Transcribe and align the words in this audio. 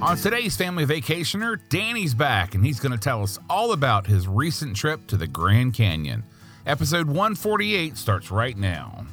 On 0.00 0.16
today's 0.16 0.56
Family 0.56 0.86
Vacationer, 0.86 1.58
Danny's 1.70 2.14
back, 2.14 2.54
and 2.54 2.64
he's 2.64 2.78
going 2.78 2.92
to 2.92 2.98
tell 2.98 3.20
us 3.24 3.36
all 3.50 3.72
about 3.72 4.06
his 4.06 4.28
recent 4.28 4.76
trip 4.76 5.04
to 5.08 5.16
the 5.16 5.26
Grand 5.26 5.74
Canyon. 5.74 6.22
Episode 6.66 7.08
148 7.08 7.96
starts 7.96 8.30
right 8.30 8.56
now. 8.56 9.04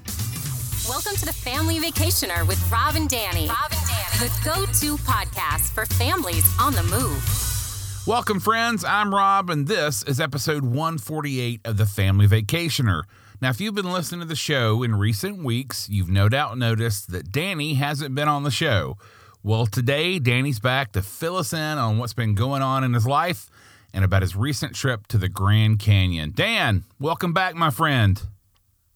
Welcome 0.87 1.15
to 1.15 1.25
the 1.25 1.33
Family 1.33 1.79
Vacationer 1.79 2.47
with 2.47 2.71
Rob 2.71 2.95
and 2.95 3.09
Danny. 3.09 3.47
Rob 3.47 3.71
and 3.71 3.87
Danny. 3.87 4.29
The 4.29 4.41
go-to 4.45 4.97
podcast 4.97 5.73
for 5.73 5.87
families 5.87 6.45
on 6.59 6.73
the 6.73 6.83
move. 6.83 8.05
Welcome, 8.05 8.39
friends. 8.39 8.85
I'm 8.85 9.13
Rob, 9.13 9.49
and 9.49 9.67
this 9.67 10.03
is 10.03 10.19
episode 10.19 10.63
148 10.63 11.61
of 11.65 11.77
the 11.77 11.87
Family 11.87 12.27
Vacationer. 12.27 13.01
Now, 13.41 13.49
if 13.49 13.59
you've 13.59 13.73
been 13.73 13.91
listening 13.91 14.21
to 14.21 14.27
the 14.27 14.35
show 14.35 14.83
in 14.83 14.95
recent 14.95 15.43
weeks, 15.43 15.89
you've 15.89 16.11
no 16.11 16.29
doubt 16.29 16.59
noticed 16.59 17.11
that 17.11 17.31
Danny 17.31 17.73
hasn't 17.73 18.13
been 18.13 18.27
on 18.27 18.43
the 18.43 18.51
show. 18.51 18.97
Well, 19.45 19.67
today, 19.67 20.17
Danny's 20.17 20.59
back 20.59 20.93
to 20.93 21.03
fill 21.03 21.37
us 21.37 21.53
in 21.53 21.59
on 21.59 21.99
what's 21.99 22.13
been 22.15 22.33
going 22.33 22.63
on 22.63 22.83
in 22.83 22.95
his 22.95 23.05
life 23.05 23.47
and 23.93 24.03
about 24.03 24.23
his 24.23 24.35
recent 24.35 24.73
trip 24.73 25.05
to 25.09 25.19
the 25.19 25.29
Grand 25.29 25.77
Canyon. 25.77 26.31
Dan, 26.33 26.83
welcome 26.99 27.31
back, 27.31 27.53
my 27.53 27.69
friend. 27.69 28.19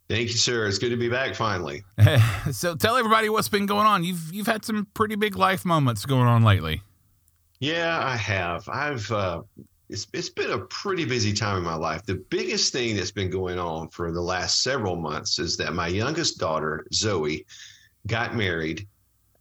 Thank 0.10 0.30
you, 0.30 0.38
sir. 0.38 0.66
It's 0.66 0.80
good 0.80 0.90
to 0.90 0.98
be 0.98 1.08
back 1.08 1.36
finally. 1.36 1.84
so 2.52 2.74
tell 2.74 2.98
everybody 2.98 3.30
what's 3.30 3.48
been 3.48 3.68
going 3.68 3.86
on. 3.86 4.04
You've 4.04 4.34
you've 4.34 4.48
had 4.48 4.66
some 4.66 4.88
pretty 4.96 5.16
big 5.16 5.36
life 5.36 5.66
moments 5.66 6.04
going 6.08 6.26
on 6.26 6.42
lately. 6.42 6.82
Yeah, 7.60 8.04
I 8.04 8.16
have. 8.16 8.68
I've 8.70 9.12
uh, 9.12 9.44
it's 9.88 10.08
it's 10.14 10.30
been 10.30 10.50
a 10.50 10.58
pretty 10.58 11.06
busy 11.06 11.32
time 11.32 11.58
in 11.58 11.64
my 11.64 11.76
life. 11.76 12.08
The 12.08 12.26
biggest 12.32 12.74
thing 12.74 12.96
that's 12.96 13.12
been 13.12 13.30
going 13.30 13.60
on 13.60 13.90
for 13.90 14.12
the 14.12 14.22
last 14.22 14.64
several 14.64 14.96
months 14.96 15.38
is 15.38 15.58
that 15.58 15.76
my 15.76 15.90
youngest 15.90 16.40
daughter, 16.40 16.88
Zoe, 16.92 17.46
got 18.08 18.36
married, 18.36 18.88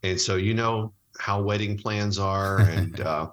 and 0.02 0.20
so 0.20 0.36
you 0.36 0.52
know 0.52 0.92
how 1.18 1.40
wedding 1.40 1.76
plans 1.76 2.18
are, 2.18 2.60
and 2.70 3.00
uh, 3.00 3.28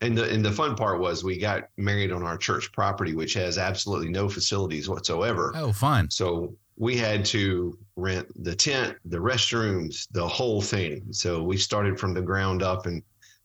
and 0.00 0.16
the 0.16 0.30
and 0.30 0.44
the 0.44 0.52
fun 0.52 0.74
part 0.76 1.00
was 1.00 1.24
we 1.24 1.38
got 1.38 1.64
married 1.76 2.12
on 2.12 2.22
our 2.22 2.36
church 2.36 2.72
property, 2.72 3.14
which 3.14 3.34
has 3.34 3.58
absolutely 3.58 4.08
no 4.08 4.28
facilities 4.28 4.88
whatsoever. 4.88 5.52
Oh, 5.54 5.72
fun! 5.72 6.10
So 6.10 6.54
we 6.80 6.96
had 6.96 7.26
to 7.26 7.78
rent 7.96 8.26
the 8.42 8.54
tent, 8.54 8.96
the 9.04 9.18
restrooms, 9.18 10.08
the 10.12 10.26
whole 10.26 10.62
thing. 10.62 11.12
So 11.12 11.42
we 11.42 11.58
started 11.58 12.00
from 12.00 12.14
the 12.14 12.22
ground 12.22 12.62
up 12.62 12.86
and 12.86 13.02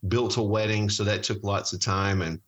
built 0.08 0.38
a 0.38 0.42
wedding. 0.42 0.90
So 0.90 1.04
that 1.04 1.22
took 1.22 1.44
lots 1.44 1.74
of 1.74 1.82
time. 1.82 2.22
And 2.22 2.40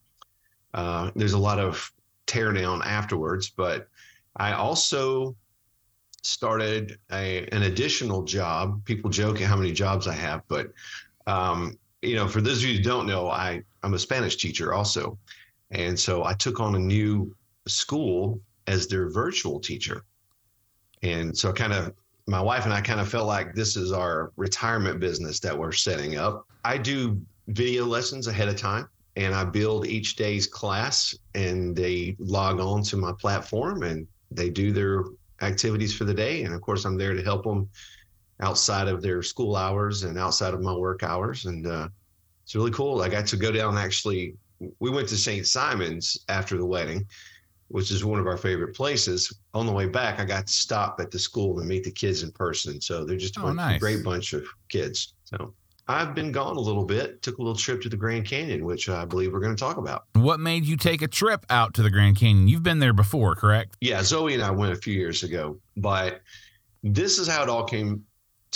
uh, 0.74 1.12
there's 1.14 1.34
a 1.34 1.38
lot 1.38 1.60
of 1.60 1.92
tear 2.26 2.54
down 2.54 2.82
afterwards. 2.84 3.50
But 3.50 3.90
I 4.38 4.54
also 4.54 5.36
started 6.24 6.98
a, 7.12 7.46
an 7.52 7.64
additional 7.64 8.24
job. 8.24 8.84
People 8.86 9.10
joke 9.10 9.42
at 9.42 9.48
how 9.48 9.58
many 9.58 9.74
jobs 9.74 10.08
I 10.08 10.14
have, 10.14 10.42
but 10.48 10.72
um, 11.28 11.78
you 12.02 12.16
know, 12.16 12.28
for 12.28 12.42
those 12.42 12.64
of 12.64 12.70
you 12.70 12.78
who 12.78 12.84
don't 12.84 13.06
know, 13.06 13.30
I 13.30 13.62
I'm 13.84 13.94
a 13.94 14.00
Spanish 14.00 14.38
teacher 14.38 14.74
also, 14.74 15.18
and 15.72 16.00
so 16.00 16.24
I 16.24 16.34
took 16.34 16.60
on 16.60 16.76
a 16.76 16.80
new 16.80 17.36
school 17.68 18.42
as 18.66 18.88
their 18.88 19.10
virtual 19.10 19.60
teacher. 19.60 20.04
And 21.04 21.38
so 21.38 21.54
kind 21.54 21.74
of 21.74 21.94
my 22.28 22.42
wife 22.42 22.66
and 22.66 22.74
I 22.74 22.82
kind 22.82 23.00
of 23.00 23.08
felt 23.08 23.28
like 23.28 23.56
this 23.56 23.78
is 23.78 23.92
our 23.92 24.32
retirement 24.36 25.00
business 25.00 25.40
that 25.40 25.58
we're 25.58 25.72
setting 25.72 26.18
up. 26.18 26.46
I 26.66 26.78
do 26.78 27.22
video 27.48 27.86
lessons 27.86 28.28
ahead 28.28 28.50
of 28.50 28.58
time 28.58 28.90
and 29.16 29.34
I 29.34 29.46
build 29.46 29.88
each 29.88 30.18
day's 30.18 30.46
class 30.46 31.16
and 31.36 31.76
they 31.76 32.18
log 32.20 32.60
on 32.60 32.84
to 32.84 32.98
my 32.98 33.14
platform 33.14 33.84
and 33.84 34.06
they 34.30 34.50
do 34.50 34.74
their 34.74 35.06
activities 35.42 35.96
for 35.96 36.04
the 36.04 36.14
day. 36.14 36.44
And 36.44 36.54
of 36.54 36.62
course, 36.62 36.84
I'm 36.84 36.98
there 36.98 37.14
to 37.14 37.24
help 37.24 37.44
them 37.46 37.70
outside 38.42 38.88
of 38.88 39.02
their 39.02 39.22
school 39.24 39.56
hours 39.56 40.04
and 40.04 40.18
outside 40.18 40.54
of 40.54 40.62
my 40.62 40.74
work 40.74 41.04
hours. 41.04 41.46
And 41.46 41.66
uh, 41.68 41.90
it's 42.44 42.56
really 42.56 42.72
cool. 42.72 43.02
I 43.02 43.10
got 43.10 43.26
to 43.28 43.38
go 43.38 43.52
down 43.52 43.78
actually, 43.78 44.36
we 44.80 44.90
went 44.90 45.08
to 45.10 45.18
St. 45.18 45.46
Simons 45.48 46.18
after 46.30 46.58
the 46.58 46.66
wedding 46.66 47.06
which 47.70 47.92
is 47.92 48.06
one 48.06 48.18
of 48.18 48.28
our 48.28 48.38
favorite 48.38 48.74
places. 48.74 49.42
On 49.54 49.66
the 49.66 49.72
way 49.74 49.88
back, 49.88 50.22
I 50.22 50.24
got 50.24 50.48
to 50.48 50.54
stop 50.54 51.02
at 51.02 51.12
the 51.12 51.20
school 51.20 51.60
and 51.60 51.68
meet 51.68 51.84
the 51.84 51.92
kids 51.92 52.24
in 52.24 52.32
person. 52.32 52.80
So 52.80 53.04
they're 53.04 53.18
just 53.18 53.36
a, 53.36 53.42
Oh, 53.42 53.52
nice. 53.52 53.76
a 53.76 53.80
great 53.80 54.06
bunch 54.06 54.32
of 54.32 54.46
kids. 54.70 55.16
So 55.26 55.54
I've 55.90 56.16
been 56.16 56.32
gone 56.32 56.56
a 56.56 56.62
little 56.62 56.86
bit, 56.86 57.22
took 57.22 57.40
a 57.40 57.42
little 57.42 57.58
trip 57.58 57.82
to 57.82 57.90
the 57.90 57.98
Grand 57.98 58.24
Canyon, 58.26 58.64
which 58.64 58.88
I 58.88 59.04
believe 59.04 59.34
we're 59.34 59.42
going 59.42 59.54
to 59.54 59.60
talk 59.60 59.76
about. 59.76 60.06
What 60.14 60.40
made 60.40 60.64
you 60.64 60.78
take 60.78 61.02
a 61.02 61.10
trip 61.10 61.46
out 61.50 61.74
to 61.74 61.84
the 61.84 61.90
Grand 61.90 62.16
Canyon? 62.16 62.48
You've 62.48 62.64
been 62.64 62.80
there 62.80 62.94
before, 62.94 63.36
correct? 63.36 63.76
Yeah, 63.82 64.02
Zoe 64.02 64.34
and 64.34 64.42
I 64.44 64.52
went 64.52 64.72
a 64.72 64.78
few 64.78 64.94
years 64.94 65.24
ago, 65.24 65.60
but 65.76 66.22
this 66.84 67.20
is 67.20 67.28
how 67.28 67.44
it 67.44 67.50
all 67.50 67.66
came 67.66 68.02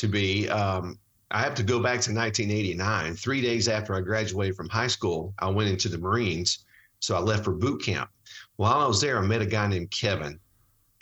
to 0.02 0.08
be. 0.08 0.50
Um, 0.50 0.98
I 1.30 1.42
have 1.42 1.56
to 1.56 1.64
go 1.64 1.78
back 1.78 2.02
to 2.02 2.14
1989. 2.14 3.16
Three 3.16 3.40
days 3.40 3.68
after 3.70 3.96
I 3.96 4.02
graduated 4.02 4.56
from 4.56 4.68
high 4.68 4.88
school, 4.88 5.34
I 5.40 5.48
went 5.48 5.70
into 5.70 5.88
the 5.88 5.98
Marines. 5.98 6.66
So 7.00 7.16
I 7.16 7.20
left 7.20 7.46
for 7.46 7.54
boot 7.54 7.82
camp. 7.82 8.10
While 8.58 8.80
I 8.80 8.88
was 8.88 9.00
there, 9.00 9.18
I 9.18 9.22
met 9.26 9.42
a 9.42 9.46
guy 9.46 9.68
named 9.68 9.92
Kevin. 9.92 10.40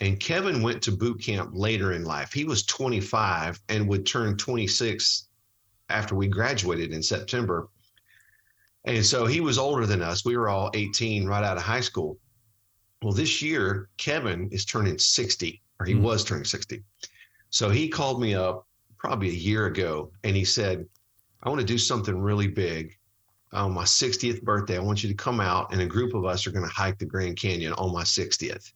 And 0.00 0.20
Kevin 0.20 0.62
went 0.62 0.82
to 0.82 0.92
boot 0.92 1.20
camp 1.20 1.50
later 1.52 1.92
in 1.92 2.04
life. 2.04 2.32
He 2.32 2.44
was 2.44 2.62
25 2.64 3.60
and 3.68 3.88
would 3.88 4.06
turn 4.06 4.36
26 4.36 5.28
after 5.88 6.14
we 6.14 6.28
graduated 6.28 6.92
in 6.92 7.02
September. 7.02 7.68
And 8.84 9.04
so 9.04 9.26
he 9.26 9.40
was 9.40 9.58
older 9.58 9.84
than 9.84 10.00
us. 10.00 10.24
We 10.24 10.36
were 10.36 10.48
all 10.48 10.70
18 10.74 11.26
right 11.26 11.44
out 11.44 11.56
of 11.56 11.62
high 11.62 11.80
school. 11.82 12.18
Well, 13.02 13.12
this 13.12 13.42
year, 13.42 13.88
Kevin 13.96 14.48
is 14.52 14.64
turning 14.64 14.98
60, 14.98 15.60
or 15.80 15.86
he 15.86 15.94
Mhm. 15.94 16.02
was 16.02 16.24
turning 16.24 16.44
60. 16.44 16.82
So 17.50 17.68
he 17.68 17.88
called 17.88 18.20
me 18.22 18.34
up 18.34 18.66
probably 19.00 19.30
a 19.30 19.32
year 19.32 19.66
ago 19.66 20.12
and 20.24 20.36
he 20.36 20.44
said, 20.44 20.86
I 21.42 21.48
want 21.48 21.60
to 21.60 21.66
do 21.66 21.78
something 21.78 22.20
really 22.20 22.48
big. 22.48 22.96
On 23.52 23.72
my 23.72 23.82
60th 23.84 24.42
birthday, 24.42 24.76
I 24.76 24.80
want 24.80 25.02
you 25.02 25.08
to 25.08 25.14
come 25.14 25.40
out 25.40 25.72
and 25.72 25.80
a 25.80 25.86
group 25.86 26.14
of 26.14 26.24
us 26.24 26.46
are 26.46 26.52
going 26.52 26.64
to 26.66 26.70
hike 26.70 26.98
the 26.98 27.06
Grand 27.06 27.36
Canyon 27.36 27.72
on 27.72 27.92
my 27.92 28.04
60th. 28.04 28.72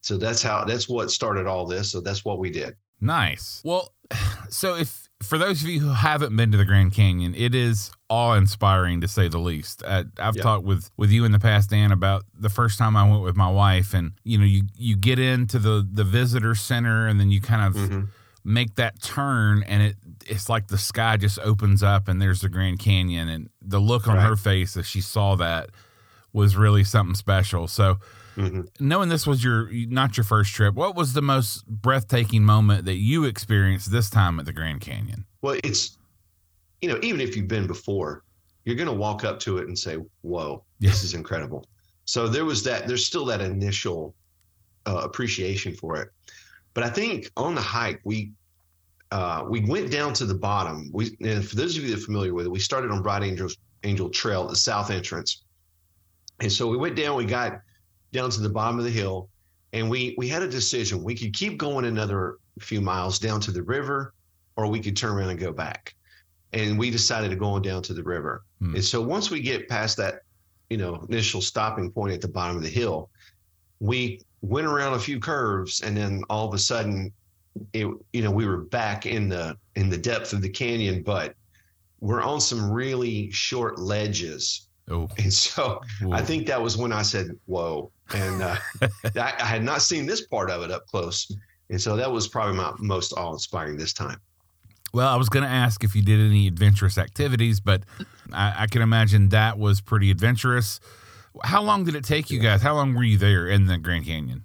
So 0.00 0.16
that's 0.16 0.42
how, 0.42 0.64
that's 0.64 0.88
what 0.88 1.10
started 1.10 1.46
all 1.46 1.66
this. 1.66 1.92
So 1.92 2.00
that's 2.00 2.24
what 2.24 2.38
we 2.38 2.50
did. 2.50 2.74
Nice. 3.00 3.60
Well, 3.64 3.92
so 4.48 4.74
if 4.74 5.08
for 5.22 5.36
those 5.36 5.62
of 5.62 5.68
you 5.68 5.80
who 5.80 5.90
haven't 5.92 6.34
been 6.36 6.50
to 6.52 6.58
the 6.58 6.64
Grand 6.64 6.92
Canyon, 6.92 7.34
it 7.36 7.54
is 7.54 7.90
awe-inspiring 8.08 9.00
to 9.02 9.08
say 9.08 9.28
the 9.28 9.38
least. 9.38 9.84
I've 9.86 10.08
Yeah. 10.18 10.42
talked 10.42 10.64
with 10.64 10.90
with 10.96 11.10
you 11.10 11.24
in 11.24 11.32
the 11.32 11.38
past, 11.40 11.70
Dan, 11.70 11.92
about 11.92 12.24
the 12.34 12.48
first 12.48 12.78
time 12.78 12.96
I 12.96 13.08
went 13.08 13.22
with 13.22 13.36
my 13.36 13.50
wife, 13.50 13.94
and 13.94 14.12
you 14.24 14.38
know, 14.38 14.44
you 14.44 14.62
you 14.76 14.96
get 14.96 15.18
into 15.18 15.58
the 15.58 15.86
the 15.92 16.04
visitor 16.04 16.54
center, 16.54 17.06
and 17.08 17.18
then 17.20 17.30
you 17.30 17.40
kind 17.40 17.62
of 17.66 17.74
Mhm. 17.90 18.08
Make 18.48 18.74
that 18.76 19.00
turn, 19.02 19.62
and 19.64 19.82
it 19.82 19.96
it's 20.26 20.48
like 20.48 20.68
the 20.68 20.78
sky 20.78 21.16
just 21.16 21.38
opens 21.40 21.82
up, 21.82 22.08
and 22.08 22.20
there's 22.20 22.40
the 22.40 22.48
Grand 22.48 22.78
Canyon, 22.78 23.28
and 23.28 23.50
the 23.62 23.78
look 23.80 24.08
on 24.08 24.16
Right. 24.16 24.26
her 24.26 24.36
face 24.36 24.76
as 24.76 24.86
she 24.86 25.00
saw 25.00 25.36
that 25.36 25.70
was 26.32 26.56
really 26.56 26.84
something 26.84 27.14
special. 27.14 27.68
So 27.68 27.98
Mhm. 28.36 28.68
knowing 28.80 29.08
this 29.08 29.26
was 29.26 29.42
your 29.44 29.68
not 29.72 30.16
your 30.16 30.24
first 30.24 30.52
trip, 30.54 30.74
what 30.74 30.94
was 30.94 31.12
the 31.12 31.22
most 31.22 31.66
breathtaking 31.66 32.44
moment 32.44 32.84
that 32.86 32.96
you 32.96 33.24
experienced 33.24 33.90
this 33.90 34.08
time 34.10 34.38
at 34.40 34.46
the 34.46 34.52
Grand 34.52 34.80
Canyon? 34.80 35.26
Well, 35.42 35.58
it's, 35.64 35.98
you 36.80 36.88
know, 36.88 36.98
even 37.02 37.20
if 37.20 37.36
you've 37.36 37.48
been 37.48 37.66
before, 37.66 38.24
you're 38.64 38.76
going 38.76 38.88
to 38.88 38.94
walk 38.94 39.24
up 39.24 39.40
to 39.40 39.58
it 39.58 39.66
and 39.68 39.78
say, 39.78 39.96
whoa, 40.22 40.64
this 40.78 41.02
is 41.02 41.14
incredible. 41.14 41.66
So 42.04 42.28
there 42.28 42.44
was 42.44 42.62
that, 42.64 42.86
there's 42.86 43.04
still 43.04 43.24
that 43.26 43.40
initial 43.40 44.14
uh, 44.86 45.00
appreciation 45.04 45.74
for 45.74 45.96
it. 45.96 46.08
But 46.74 46.84
I 46.84 46.90
think 46.90 47.30
on 47.36 47.54
the 47.54 47.60
hike, 47.60 48.00
we, 48.04 48.32
uh, 49.10 49.44
we 49.48 49.60
went 49.60 49.90
down 49.90 50.12
to 50.14 50.26
the 50.26 50.34
bottom. 50.34 50.90
We, 50.92 51.16
and 51.20 51.46
for 51.46 51.56
those 51.56 51.76
of 51.76 51.82
you 51.82 51.90
that 51.90 51.98
are 51.98 52.04
familiar 52.04 52.34
with 52.34 52.46
it, 52.46 52.50
we 52.50 52.58
started 52.58 52.90
on 52.90 53.02
Bright 53.02 53.22
Angel, 53.22 53.48
Angel 53.84 54.10
Trail 54.10 54.44
at 54.44 54.50
the 54.50 54.56
south 54.56 54.90
entrance. 54.90 55.44
And 56.40 56.52
so 56.52 56.66
we 56.66 56.76
went 56.76 56.96
down, 56.96 57.16
we 57.16 57.24
got 57.24 57.60
down 58.12 58.30
to 58.30 58.40
the 58.40 58.48
bottom 58.48 58.78
of 58.78 58.84
the 58.84 58.90
hill 58.90 59.28
and 59.72 59.88
we, 59.88 60.14
we 60.18 60.28
had 60.28 60.42
a 60.42 60.48
decision. 60.48 61.02
We 61.02 61.14
could 61.14 61.34
keep 61.34 61.58
going 61.58 61.84
another 61.84 62.38
few 62.60 62.80
miles 62.80 63.18
down 63.18 63.40
to 63.40 63.50
the 63.50 63.62
river 63.62 64.14
or 64.56 64.66
we 64.66 64.80
could 64.80 64.96
turn 64.96 65.16
around 65.16 65.30
and 65.30 65.38
go 65.38 65.52
back. 65.52 65.94
And 66.52 66.78
we 66.78 66.90
decided 66.90 67.30
to 67.30 67.36
go 67.36 67.46
on 67.46 67.62
down 67.62 67.82
to 67.82 67.94
the 67.94 68.02
river. 68.02 68.44
Hmm. 68.60 68.74
And 68.74 68.84
so 68.84 69.00
once 69.00 69.30
we 69.30 69.40
get 69.40 69.68
past 69.68 69.96
that, 69.98 70.22
you 70.70 70.76
know, 70.76 71.06
initial 71.08 71.40
stopping 71.40 71.90
point 71.90 72.12
at 72.12 72.20
the 72.20 72.28
bottom 72.28 72.56
of 72.56 72.62
the 72.62 72.68
hill, 72.68 73.10
we 73.80 74.20
went 74.42 74.66
around 74.66 74.94
a 74.94 74.98
few 74.98 75.18
curves 75.18 75.80
and 75.80 75.96
then 75.96 76.22
all 76.30 76.46
of 76.46 76.54
a 76.54 76.58
sudden 76.58 77.12
it 77.72 77.86
you 78.12 78.22
know 78.22 78.30
we 78.30 78.46
were 78.46 78.58
back 78.58 79.06
in 79.06 79.28
the 79.28 79.56
in 79.76 79.90
the 79.90 79.98
depth 79.98 80.32
of 80.32 80.42
the 80.42 80.48
canyon, 80.48 81.02
but 81.02 81.34
we're 82.00 82.22
on 82.22 82.40
some 82.40 82.70
really 82.70 83.30
short 83.30 83.78
ledges, 83.78 84.68
Oh, 84.90 85.08
and 85.18 85.32
so. 85.32 85.80
I 86.12 86.22
think 86.22 86.46
that 86.46 86.60
was 86.60 86.76
when 86.76 86.92
I 86.92 87.02
said, 87.02 87.30
"Whoa!" 87.46 87.90
And 88.14 88.42
uh, 88.42 88.56
I, 89.16 89.34
I 89.38 89.44
had 89.44 89.62
not 89.62 89.82
seen 89.82 90.06
this 90.06 90.26
part 90.26 90.50
of 90.50 90.62
it 90.62 90.70
up 90.70 90.86
close, 90.86 91.30
and 91.70 91.80
so 91.80 91.96
that 91.96 92.10
was 92.10 92.28
probably 92.28 92.56
my 92.56 92.72
most 92.78 93.12
awe-inspiring 93.12 93.76
this 93.76 93.92
time. 93.92 94.20
Well, 94.94 95.08
I 95.08 95.16
was 95.16 95.28
going 95.28 95.42
to 95.42 95.50
ask 95.50 95.84
if 95.84 95.94
you 95.94 96.02
did 96.02 96.18
any 96.20 96.46
adventurous 96.46 96.96
activities, 96.96 97.60
but 97.60 97.82
I, 98.32 98.62
I 98.62 98.66
can 98.66 98.80
imagine 98.80 99.28
that 99.28 99.58
was 99.58 99.82
pretty 99.82 100.10
adventurous. 100.10 100.80
How 101.44 101.62
long 101.62 101.84
did 101.84 101.94
it 101.94 102.04
take 102.04 102.30
you 102.30 102.38
guys? 102.40 102.62
How 102.62 102.74
long 102.74 102.94
were 102.94 103.04
you 103.04 103.18
there 103.18 103.46
in 103.46 103.66
the 103.66 103.76
Grand 103.76 104.06
Canyon? 104.06 104.44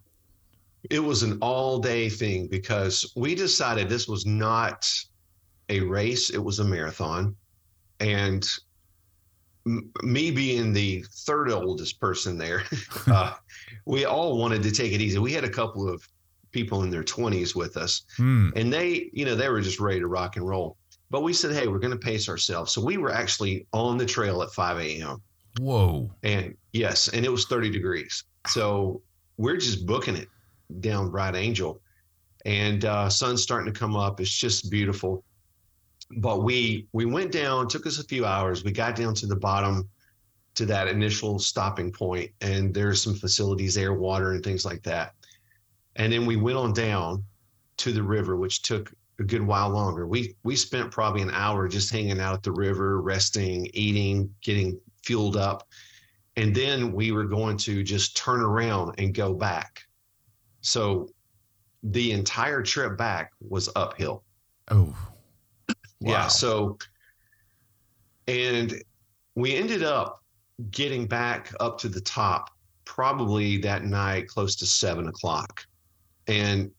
It 0.90 1.00
was 1.00 1.24
an 1.24 1.38
all-day 1.42 2.10
thing 2.10 2.48
because 2.48 3.12
we 3.16 3.36
decided 3.36 3.88
this 3.90 4.08
was 4.08 4.26
not 4.26 4.88
a 5.70 5.80
race; 5.80 6.30
it 6.30 6.44
was 6.44 6.60
a 6.60 6.64
marathon, 6.64 7.36
and 8.00 8.48
m- 9.66 9.92
me 10.04 10.30
being 10.32 10.74
the 10.74 11.06
third 11.26 11.50
oldest 11.52 12.00
person 12.00 12.38
there, 12.38 12.64
uh, 13.08 13.34
we 13.86 14.06
all 14.06 14.38
wanted 14.38 14.62
to 14.64 14.72
take 14.72 14.92
it 14.94 15.02
easy. 15.02 15.18
We 15.20 15.32
had 15.34 15.46
a 15.46 15.50
couple 15.50 15.88
of 15.88 16.06
people 16.52 16.84
in 16.84 16.90
their 16.90 17.04
20s 17.04 17.56
with 17.56 17.78
us, 17.78 18.04
Hmm. 18.18 18.50
and 18.56 18.72
they, 18.72 19.10
you 19.14 19.26
know, 19.26 19.36
they 19.36 19.50
were 19.50 19.62
just 19.62 19.80
ready 19.80 20.00
to 20.02 20.08
rock 20.08 20.36
and 20.36 20.48
roll. 20.48 20.78
But 21.10 21.22
we 21.24 21.34
said, 21.34 21.54
hey, 21.54 21.68
we're 21.68 21.80
going 21.80 21.92
to 21.94 21.98
pace 21.98 22.28
ourselves. 22.30 22.72
So 22.72 22.84
we 22.84 22.98
were 22.98 23.12
actually 23.12 23.68
on 23.72 23.98
the 23.98 24.06
trail 24.06 24.42
at 24.42 24.52
5 24.52 24.80
a.m. 24.80 25.22
Whoa. 25.60 26.12
And 26.24 26.56
yes, 26.74 27.08
and 27.10 27.24
it 27.26 27.30
was 27.30 27.46
30 27.46 27.70
degrees. 27.70 28.24
So 28.48 29.02
we're 29.38 29.58
just 29.58 29.86
booking 29.86 30.16
it 30.16 30.28
down 30.80 31.10
Bright 31.10 31.36
Angel. 31.36 31.82
And 32.46 32.86
uh, 32.86 33.10
sun's 33.10 33.42
starting 33.42 33.72
to 33.72 33.80
come 33.80 33.96
up. 33.96 34.20
It's 34.20 34.36
just 34.36 34.70
beautiful. 34.70 35.24
But 36.18 36.44
we 36.44 36.88
we 36.92 37.06
went 37.06 37.32
down, 37.32 37.68
took 37.68 37.88
us 37.88 38.00
a 38.00 38.04
few 38.04 38.26
hours. 38.26 38.64
We 38.64 38.72
got 38.72 38.96
down 38.96 39.16
to 39.16 39.28
the 39.28 39.36
bottom 39.36 39.90
to 40.56 40.66
that 40.68 40.88
initial 40.88 41.40
stopping 41.40 41.92
point, 41.92 42.32
and 42.42 42.74
there's 42.74 43.02
some 43.02 43.16
facilities 43.16 43.76
there, 43.76 43.94
water 43.94 44.34
and 44.34 44.44
things 44.44 44.66
like 44.66 44.84
that. 44.84 45.14
And 45.96 46.12
then 46.12 46.26
we 46.26 46.36
went 46.36 46.58
on 46.58 46.74
down 46.74 47.24
to 47.78 47.92
the 47.92 48.04
river, 48.04 48.36
which 48.36 48.62
took 48.62 48.94
a 49.20 49.24
good 49.24 49.42
while 49.42 49.70
longer. 49.70 50.08
We 50.08 50.36
we 50.44 50.56
spent 50.56 50.92
probably 50.92 51.22
an 51.22 51.32
hour 51.32 51.68
just 51.68 51.92
hanging 51.92 52.20
out 52.20 52.34
at 52.34 52.44
the 52.44 52.52
river, 52.52 53.02
resting, 53.02 53.68
eating, 53.74 54.34
getting 54.42 54.80
fueled 55.04 55.38
up. 55.38 55.68
And 56.36 56.56
then 56.56 56.94
we 56.94 57.12
were 57.12 57.26
going 57.26 57.58
to 57.58 57.84
just 57.84 58.18
turn 58.18 58.42
around 58.42 58.96
and 58.98 59.14
go 59.14 59.34
back. 59.34 59.84
So 60.64 61.10
the 61.84 62.12
entire 62.12 62.62
trip 62.62 62.98
back 62.98 63.32
was 63.48 63.70
uphill. 63.76 64.24
Oh. 64.70 64.96
wow. 65.68 65.76
Yeah. 66.00 66.28
So, 66.28 66.78
and 68.28 68.74
we 69.36 69.56
ended 69.56 69.84
up 69.84 70.24
getting 70.72 71.06
back 71.06 71.54
up 71.60 71.78
to 71.80 71.90
the 71.90 72.02
top 72.02 72.50
probably 72.86 73.58
that 73.58 73.84
night 73.84 74.28
close 74.28 74.56
to 74.58 74.66
seven 74.66 75.08
o'clock. 75.08 75.62
And, 76.28 76.72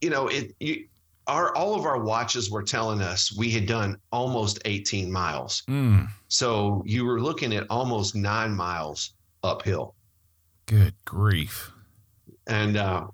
you 0.00 0.10
know, 0.10 0.28
it, 0.28 0.54
you, 0.60 0.86
our, 1.26 1.54
all 1.56 1.74
of 1.74 1.84
our 1.84 1.98
watches 2.02 2.50
were 2.50 2.62
telling 2.62 3.00
us 3.00 3.36
we 3.36 3.50
had 3.50 3.66
done 3.66 3.96
almost 4.12 4.60
18 4.64 5.10
miles. 5.10 5.62
Mm. 5.68 6.08
So 6.28 6.82
you 6.86 7.04
were 7.04 7.20
looking 7.20 7.54
at 7.54 7.66
almost 7.70 8.14
nine 8.14 8.54
miles 8.54 9.14
uphill. 9.42 9.94
Good 10.66 10.94
grief. 11.04 11.72
And 12.50 12.76
uh, 12.76 13.06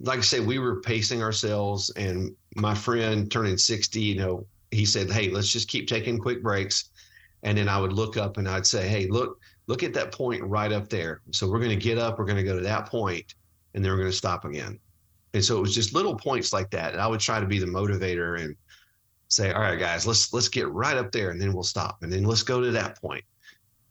like 0.00 0.18
I 0.18 0.22
said, 0.22 0.44
we 0.44 0.58
were 0.58 0.80
pacing 0.80 1.22
ourselves. 1.22 1.90
And 1.90 2.34
my 2.56 2.74
friend 2.74 3.30
turning 3.30 3.58
60, 3.58 4.00
you 4.00 4.16
know, 4.16 4.46
he 4.70 4.84
said, 4.84 5.10
Hey, 5.10 5.30
let's 5.30 5.52
just 5.52 5.68
keep 5.68 5.86
taking 5.86 6.18
quick 6.18 6.42
breaks. 6.42 6.90
And 7.42 7.56
then 7.56 7.68
I 7.68 7.78
would 7.78 7.92
look 7.92 8.16
up 8.16 8.38
and 8.38 8.48
I'd 8.48 8.66
say, 8.66 8.88
Hey, 8.88 9.06
look, 9.06 9.38
look 9.66 9.82
at 9.82 9.94
that 9.94 10.10
point 10.10 10.42
right 10.42 10.72
up 10.72 10.88
there. 10.88 11.20
So 11.30 11.48
we're 11.48 11.58
going 11.58 11.70
to 11.70 11.76
get 11.76 11.98
up, 11.98 12.18
we're 12.18 12.24
going 12.24 12.38
to 12.38 12.42
go 12.42 12.56
to 12.56 12.64
that 12.64 12.86
point, 12.86 13.34
and 13.74 13.84
then 13.84 13.92
we're 13.92 13.98
going 13.98 14.10
to 14.10 14.16
stop 14.16 14.44
again. 14.44 14.80
And 15.34 15.44
so 15.44 15.58
it 15.58 15.60
was 15.60 15.74
just 15.74 15.94
little 15.94 16.16
points 16.16 16.52
like 16.52 16.70
that. 16.70 16.94
And 16.94 17.00
I 17.00 17.06
would 17.06 17.20
try 17.20 17.40
to 17.40 17.46
be 17.46 17.58
the 17.58 17.66
motivator 17.66 18.40
and 18.42 18.56
say, 19.28 19.52
All 19.52 19.60
right, 19.60 19.78
guys, 19.78 20.06
let's 20.06 20.32
let's 20.32 20.48
get 20.48 20.68
right 20.70 20.96
up 20.96 21.12
there 21.12 21.30
and 21.30 21.40
then 21.40 21.52
we'll 21.52 21.62
stop. 21.62 21.98
And 22.02 22.10
then 22.10 22.24
let's 22.24 22.42
go 22.42 22.62
to 22.62 22.70
that 22.70 22.98
point. 22.98 23.24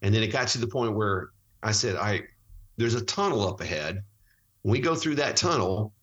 And 0.01 0.13
then 0.13 0.23
it 0.23 0.31
got 0.31 0.47
to 0.49 0.57
the 0.57 0.67
point 0.67 0.95
where 0.95 1.29
I 1.61 1.71
said, 1.71 1.95
All 1.97 2.05
right, 2.05 2.23
there's 2.77 2.95
a 2.95 3.05
tunnel 3.05 3.47
up 3.47 3.61
ahead. 3.61 4.03
When 4.65 4.71
we 4.71 4.79
go 4.79 4.95
through 4.95 5.13
that 5.17 5.37
tunnel, 5.37 5.93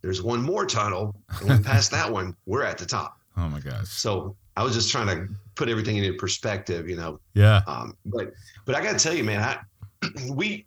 there's 0.00 0.22
one 0.22 0.40
more 0.42 0.64
tunnel. 0.64 1.14
And 1.40 1.46
when 1.46 1.58
we 1.58 1.62
pass 1.64 1.88
that 1.90 2.10
one, 2.10 2.34
we're 2.46 2.62
at 2.62 2.78
the 2.78 2.86
top. 2.86 3.18
Oh 3.36 3.50
my 3.50 3.60
gosh. 3.60 3.86
So 3.88 4.34
I 4.56 4.64
was 4.64 4.72
just 4.72 4.90
trying 4.90 5.08
to 5.08 5.28
put 5.56 5.68
everything 5.68 5.98
into 5.98 6.14
perspective, 6.16 6.88
you 6.88 6.96
know. 6.96 7.20
Yeah. 7.34 7.60
Um, 7.66 7.98
but 8.06 8.32
but 8.64 8.74
I 8.74 8.82
got 8.82 8.98
to 8.98 8.98
tell 8.98 9.12
you, 9.12 9.24
man, 9.24 9.42
I, 9.42 10.08
we 10.30 10.64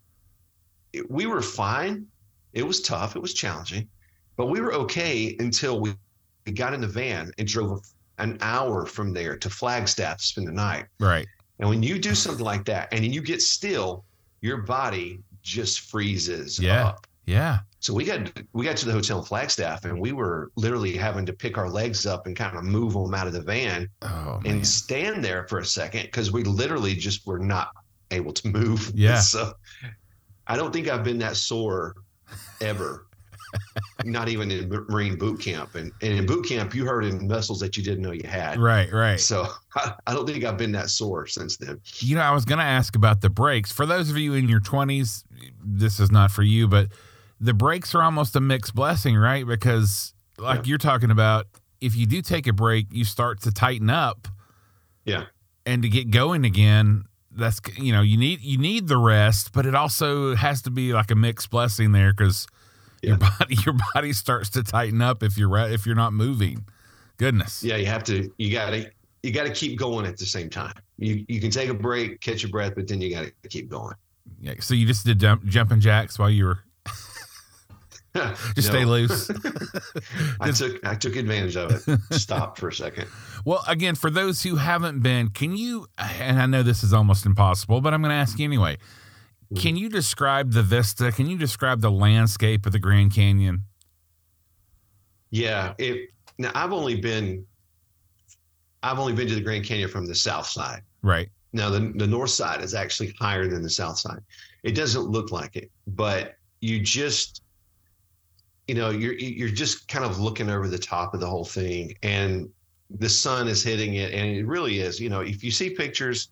we 1.08 1.26
were 1.26 1.42
fine. 1.42 2.06
It 2.52 2.62
was 2.62 2.80
tough. 2.80 3.16
It 3.16 3.18
was 3.18 3.34
challenging, 3.34 3.88
but 4.36 4.46
we 4.46 4.60
were 4.60 4.72
okay 4.74 5.34
until 5.40 5.80
we, 5.80 5.94
we 6.46 6.52
got 6.52 6.74
in 6.74 6.80
the 6.80 6.86
van 6.86 7.32
and 7.38 7.48
drove 7.48 7.82
an 8.18 8.38
hour 8.40 8.86
from 8.86 9.12
there 9.12 9.36
to 9.36 9.50
Flagstaff 9.50 10.18
to 10.18 10.24
spend 10.24 10.46
the 10.46 10.52
night. 10.52 10.84
Right. 11.00 11.26
And 11.58 11.68
when 11.68 11.82
you 11.82 11.98
do 11.98 12.14
something 12.14 12.44
like 12.44 12.64
that, 12.66 12.92
and 12.92 13.04
you 13.04 13.20
get 13.20 13.42
still, 13.42 14.04
your 14.42 14.58
body 14.58 15.18
just 15.42 15.80
freezes 15.80 16.60
Yeah. 16.60 16.86
up. 16.86 17.06
Yeah. 17.26 17.60
So 17.80 17.92
we 17.92 18.04
got 18.04 18.30
we 18.52 18.64
got 18.64 18.76
to 18.78 18.86
the 18.86 18.92
hotel 18.92 19.18
in 19.18 19.24
Flagstaff, 19.24 19.84
and 19.84 20.00
we 20.00 20.12
were 20.12 20.50
literally 20.56 20.96
having 20.96 21.26
to 21.26 21.32
pick 21.32 21.58
our 21.58 21.68
legs 21.68 22.06
up 22.06 22.26
and 22.26 22.36
kind 22.36 22.56
of 22.56 22.64
move 22.64 22.92
them 22.92 23.12
out 23.14 23.26
of 23.26 23.32
the 23.32 23.40
van 23.42 23.88
Oh 24.02 24.40
man. 24.42 24.54
and 24.56 24.66
stand 24.66 25.24
there 25.24 25.46
for 25.48 25.58
a 25.58 25.64
second 25.64 26.02
because 26.04 26.30
we 26.32 26.44
literally 26.44 26.94
just 26.94 27.26
were 27.26 27.38
not 27.40 27.70
able 28.10 28.32
to 28.32 28.48
move. 28.48 28.92
Yeah. 28.94 29.18
So 29.20 29.52
I 30.46 30.56
don't 30.56 30.72
think 30.72 30.88
I've 30.88 31.02
been 31.04 31.18
that 31.18 31.36
sore 31.36 31.96
ever. 32.60 33.06
not 34.04 34.28
even 34.28 34.50
in 34.50 34.68
Marine 34.68 35.16
boot 35.18 35.40
camp. 35.40 35.74
And, 35.74 35.92
and 36.00 36.14
in 36.14 36.24
boot 36.26 36.46
camp, 36.48 36.74
you 36.74 36.86
hurt 36.86 37.04
in 37.04 37.26
muscles 37.28 37.60
that 37.60 37.76
you 37.76 37.82
didn't 37.82 38.00
know 38.02 38.12
you 38.12 38.26
had. 38.26 38.58
Right. 38.58 38.90
Right. 38.90 39.20
So 39.20 39.46
I, 39.76 39.92
I 40.06 40.14
don't 40.14 40.26
think 40.26 40.42
I've 40.44 40.56
been 40.56 40.72
that 40.72 40.88
sore 40.88 41.26
since 41.26 41.56
then. 41.58 41.80
You 41.98 42.16
know, 42.16 42.22
I 42.22 42.30
was 42.30 42.44
going 42.46 42.58
to 42.60 42.64
ask 42.64 42.96
about 42.96 43.20
the 43.20 43.28
breaks. 43.28 43.70
For 43.70 43.84
those 43.86 44.08
of 44.10 44.16
you 44.16 44.34
in 44.34 44.48
your 44.48 44.60
20s, 44.60 45.24
this 45.64 46.00
is 46.00 46.10
not 46.10 46.30
for 46.30 46.42
you, 46.42 46.66
but 46.66 46.88
the 47.42 47.52
breaks 47.52 47.94
are 47.94 48.02
almost 48.02 48.36
a 48.36 48.40
mixed 48.40 48.74
blessing, 48.74 49.16
right? 49.16 49.46
Because, 49.46 50.14
like 50.38 50.60
Yeah. 50.60 50.70
you're 50.70 50.78
talking 50.78 51.10
about, 51.10 51.46
if 51.80 51.96
you 51.96 52.06
do 52.06 52.22
take 52.22 52.46
a 52.46 52.52
break, 52.52 52.86
you 52.92 53.04
start 53.04 53.40
to 53.42 53.50
tighten 53.50 53.90
up 53.90 54.28
Yeah. 55.04 55.24
and 55.66 55.82
to 55.82 55.88
get 55.88 56.10
going 56.10 56.44
again. 56.44 57.04
That's 57.34 57.60
you 57.78 57.92
know 57.92 58.02
you 58.02 58.16
need 58.18 58.40
you 58.42 58.58
need 58.58 58.88
the 58.88 58.98
rest, 58.98 59.52
but 59.52 59.64
it 59.66 59.74
also 59.74 60.34
has 60.36 60.60
to 60.62 60.70
be 60.70 60.92
like 60.92 61.10
a 61.10 61.14
mixed 61.14 61.48
blessing 61.50 61.92
there 61.92 62.12
because 62.12 62.46
your 63.02 63.16
body 63.38 63.56
your 63.64 63.74
body 63.94 64.12
starts 64.12 64.50
to 64.50 64.62
tighten 64.62 65.00
up 65.02 65.22
if 65.22 65.36
you're 65.38 65.48
re- 65.48 65.72
if 65.74 65.86
you're 65.86 65.96
not 65.96 66.12
moving. 66.12 66.64
Goodness, 67.16 67.62
Yeah. 67.64 67.76
You 67.76 67.86
have 67.86 68.04
to, 68.04 68.30
you 68.38 68.52
got 68.52 68.70
to, 68.70 68.90
you 69.22 69.32
got 69.32 69.44
to 69.44 69.52
keep 69.52 69.78
going 69.78 70.06
at 70.06 70.16
the 70.18 70.26
same 70.26 70.50
time. 70.50 70.74
You, 70.98 71.24
you 71.28 71.40
can 71.40 71.50
take 71.50 71.68
a 71.68 71.74
break, 71.74 72.20
catch 72.20 72.42
your 72.42 72.50
breath, 72.50 72.74
but 72.76 72.86
then 72.88 73.00
you 73.00 73.10
got 73.14 73.26
to 73.42 73.48
keep 73.48 73.68
going. 73.70 73.94
Yeah, 74.40 74.54
so 74.60 74.74
you 74.74 74.86
just 74.86 75.04
did 75.06 75.18
jump, 75.20 75.44
jumping 75.44 75.80
jacks 75.80 76.18
while 76.18 76.30
you 76.30 76.44
were 76.46 76.58
just 78.54 78.68
stay 78.68 78.84
loose. 78.84 79.30
I 80.40 80.50
took, 80.50 80.84
I 80.86 80.94
took 80.94 81.16
advantage 81.16 81.56
of 81.56 81.70
it. 81.70 82.00
Stopped 82.14 82.58
for 82.58 82.68
a 82.68 82.72
second. 82.72 83.08
Well, 83.44 83.64
again, 83.66 83.96
for 83.96 84.08
those 84.08 84.44
who 84.44 84.54
haven't 84.54 85.00
been, 85.00 85.30
can 85.30 85.56
you, 85.56 85.88
and 85.98 86.40
I 86.40 86.46
know 86.46 86.62
this 86.62 86.84
is 86.84 86.92
almost 86.92 87.26
impossible, 87.26 87.80
but 87.80 87.92
I'm 87.92 88.00
going 88.00 88.10
to 88.10 88.14
ask 88.16 88.38
you 88.38 88.44
anyway. 88.44 88.76
Mm-hmm. 88.76 89.56
Can 89.56 89.76
you 89.76 89.88
describe 89.88 90.52
the 90.52 90.62
vista? 90.62 91.10
Can 91.10 91.28
you 91.28 91.36
describe 91.36 91.80
the 91.80 91.90
landscape 91.90 92.66
of 92.66 92.72
the 92.72 92.78
Grand 92.78 93.12
Canyon? 93.12 93.64
Yeah, 95.30 95.74
it. 95.78 96.10
Now 96.38 96.52
I've 96.54 96.72
only 96.72 97.00
been, 97.00 97.44
I've 98.84 99.00
only 99.00 99.12
been 99.12 99.26
to 99.26 99.34
the 99.34 99.40
Grand 99.40 99.64
Canyon 99.64 99.88
from 99.88 100.06
the 100.06 100.14
south 100.14 100.46
side. 100.46 100.82
Right. 101.02 101.28
Now 101.52 101.68
the 101.68 101.92
the 101.96 102.06
north 102.06 102.30
side 102.30 102.62
is 102.62 102.74
actually 102.74 103.12
higher 103.18 103.48
than 103.48 103.60
the 103.62 103.70
south 103.70 103.98
side. 103.98 104.20
It 104.62 104.76
doesn't 104.76 105.02
look 105.02 105.32
like 105.32 105.56
it, 105.56 105.70
but 105.88 106.36
you 106.60 106.80
just, 106.80 107.42
you 108.68 108.74
know, 108.74 108.90
you're 108.90 109.14
you're 109.14 109.48
just 109.48 109.88
kind 109.88 110.04
of 110.04 110.20
looking 110.20 110.48
over 110.48 110.68
the 110.68 110.78
top 110.78 111.14
of 111.14 111.20
the 111.20 111.26
whole 111.26 111.44
thing, 111.44 111.94
and 112.02 112.48
the 112.90 113.08
sun 113.08 113.48
is 113.48 113.62
hitting 113.62 113.94
it, 113.94 114.12
and 114.12 114.36
it 114.36 114.46
really 114.46 114.78
is. 114.78 115.00
You 115.00 115.10
know, 115.10 115.20
if 115.20 115.42
you 115.42 115.50
see 115.50 115.70
pictures, 115.70 116.28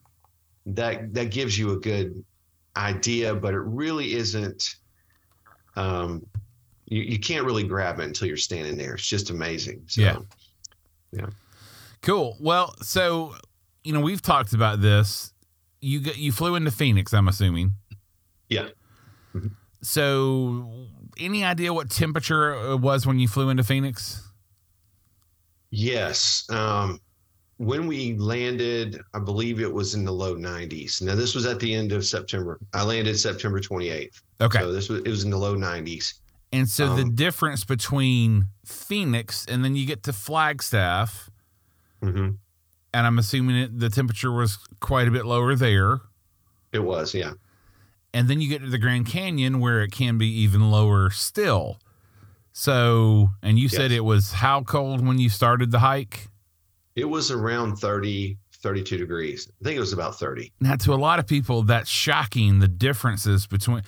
that 0.67 1.13
that 1.15 1.31
gives 1.31 1.59
you 1.59 1.73
a 1.73 1.77
good 1.77 2.25
idea, 2.77 3.35
but 3.35 3.55
it 3.55 3.61
really 3.61 4.15
isn't. 4.15 4.77
Um, 5.77 6.27
you, 6.87 7.03
you 7.03 7.19
can't 7.19 7.47
really 7.47 7.63
grab 7.63 8.01
it 8.01 8.05
until 8.05 8.29
you're 8.29 8.37
standing 8.37 8.77
there. 8.77 8.95
It's 8.95 9.07
just 9.07 9.31
amazing. 9.31 9.85
So, 9.87 10.03
Yeah. 11.13 11.27
Cool. 12.03 12.37
Well, 12.41 12.75
so, 12.83 13.35
you 13.85 13.93
know, 13.93 14.01
we've 14.01 14.23
talked 14.23 14.53
about 14.53 14.81
this. 14.81 15.33
You 15.81 16.01
got, 16.01 16.19
you 16.19 16.33
flew 16.33 16.55
into 16.57 16.71
Phoenix, 16.71 17.15
I'm 17.15 17.29
assuming. 17.29 17.75
Yeah. 18.49 18.69
So, 19.83 20.89
any 21.19 21.43
idea 21.45 21.73
what 21.73 21.91
temperature 21.91 22.53
it 22.73 22.81
was 22.81 23.07
when 23.07 23.19
you 23.19 23.29
flew 23.29 23.49
into 23.49 23.65
Phoenix? 23.65 24.23
Yes. 25.71 26.47
Um, 26.51 27.01
when 27.59 27.87
we 27.87 28.17
landed, 28.17 29.01
I 29.15 29.19
believe 29.21 29.61
it 29.61 29.73
was 29.73 29.95
in 29.95 30.05
the 30.05 30.13
low 30.13 30.35
90s. 30.35 31.03
Now, 31.03 31.15
this 31.15 31.35
was 31.35 31.47
at 31.47 31.61
the 31.61 31.75
end 31.75 31.93
of 31.93 32.05
September. 32.05 32.59
I 32.75 32.83
landed 32.83 33.19
September 33.19 33.61
28th. 33.61 34.23
Okay. 34.41 34.59
So 34.61 34.73
this 34.73 34.89
was 34.89 35.01
it 35.01 35.09
was 35.09 35.25
in 35.25 35.31
the 35.31 35.37
low 35.39 35.57
90s. 35.57 36.15
And 36.53 36.69
so 36.69 36.95
the 36.97 37.03
Um, 37.03 37.15
difference 37.15 37.65
between 37.65 38.47
Phoenix 38.65 39.47
and 39.47 39.65
then 39.65 39.77
you 39.77 39.87
get 39.87 40.03
to 40.05 40.13
Flagstaff, 40.13 41.31
hmm 42.03 42.31
and 42.93 43.07
I'm 43.07 43.21
assuming 43.21 43.55
it, 43.57 43.79
the 43.79 43.89
temperature 43.89 44.33
was 44.33 44.59
quite 44.81 45.07
a 45.07 45.13
bit 45.13 45.25
lower 45.25 45.55
there. 45.55 46.01
It 46.73 46.81
was, 46.81 47.15
yeah. 47.15 47.35
And 48.13 48.29
then 48.29 48.41
you 48.41 48.49
get 48.49 48.61
to 48.63 48.69
the 48.69 48.79
Grand 48.79 49.07
Canyon 49.07 49.61
where 49.61 49.83
it 49.83 49.93
can 49.93 50.19
be 50.19 50.27
even 50.41 50.71
lower 50.71 51.11
still. 51.11 51.79
So, 52.53 53.31
and 53.43 53.59
you 53.59 53.69
said 53.69 53.93
it 53.93 54.05
was 54.05 54.33
how 54.33 54.63
cold 54.63 55.07
when 55.07 55.19
you 55.19 55.29
started 55.31 55.71
the 55.71 55.79
hike? 55.79 56.29
It 56.97 57.05
was 57.05 57.31
around 57.31 57.77
30, 57.77 58.37
32 58.63 58.97
degrees. 58.99 59.49
I 59.61 59.65
think 59.65 59.77
it 59.77 59.81
was 59.81 59.93
about 59.93 60.19
30. 60.19 60.53
Now, 60.61 60.75
to 60.77 60.93
a 60.93 60.97
lot 60.97 61.21
of 61.21 61.27
people, 61.27 61.63
that's 61.63 61.89
shocking 61.89 62.59
the 62.59 62.67
differences 62.69 63.47
between 63.47 63.83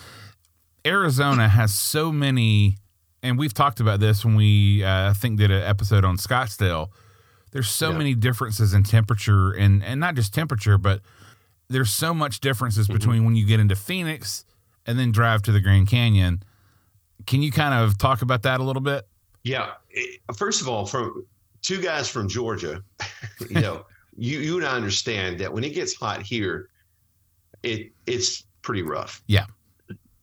Arizona 0.86 1.48
has 1.48 1.74
so 1.74 2.12
many, 2.12 2.76
and 3.22 3.38
we've 3.38 3.52
talked 3.54 3.80
about 3.80 4.00
this 4.00 4.24
when 4.24 4.36
we, 4.36 4.84
uh, 4.84 5.10
I 5.10 5.12
think, 5.12 5.38
did 5.38 5.50
an 5.50 5.62
episode 5.62 6.04
on 6.04 6.16
Scottsdale. 6.16 6.88
There's 7.50 7.68
so 7.68 7.90
Yeah. 7.90 7.98
many 7.98 8.14
differences 8.14 8.72
in 8.72 8.82
temperature, 8.84 9.50
and 9.52 9.84
and 9.84 10.00
not 10.00 10.14
just 10.14 10.32
temperature, 10.32 10.78
but 10.78 11.02
there's 11.68 11.90
so 11.90 12.12
much 12.14 12.40
differences 12.40 12.86
Mm-hmm. 12.86 12.96
between 12.98 13.24
when 13.24 13.36
you 13.36 13.46
get 13.46 13.60
into 13.60 13.76
Phoenix 13.76 14.44
and 14.86 14.98
then 14.98 15.12
drive 15.12 15.42
to 15.42 15.52
the 15.52 15.60
Grand 15.60 15.88
Canyon. 15.88 16.42
Can 17.26 17.40
you 17.42 17.52
kind 17.52 17.72
of 17.74 17.96
talk 17.98 18.22
about 18.22 18.42
that 18.42 18.60
a 18.60 18.62
little 18.64 18.82
bit? 18.82 19.06
Yeah. 19.44 19.72
First 20.36 20.60
of 20.60 20.68
all, 20.68 20.86
from 20.86 21.24
two 21.62 21.80
guys 21.80 22.08
from 22.08 22.28
Georgia, 22.28 22.82
you 23.48 23.60
know, 23.60 23.86
you 24.16 24.38
you 24.40 24.56
and 24.58 24.66
I 24.66 24.74
understand 24.76 25.38
that 25.40 25.52
when 25.52 25.64
it 25.64 25.72
gets 25.74 25.94
hot 25.94 26.22
here, 26.22 26.68
it 27.62 27.92
it's 28.06 28.44
pretty 28.62 28.82
rough. 28.82 29.22
Yeah. 29.26 29.46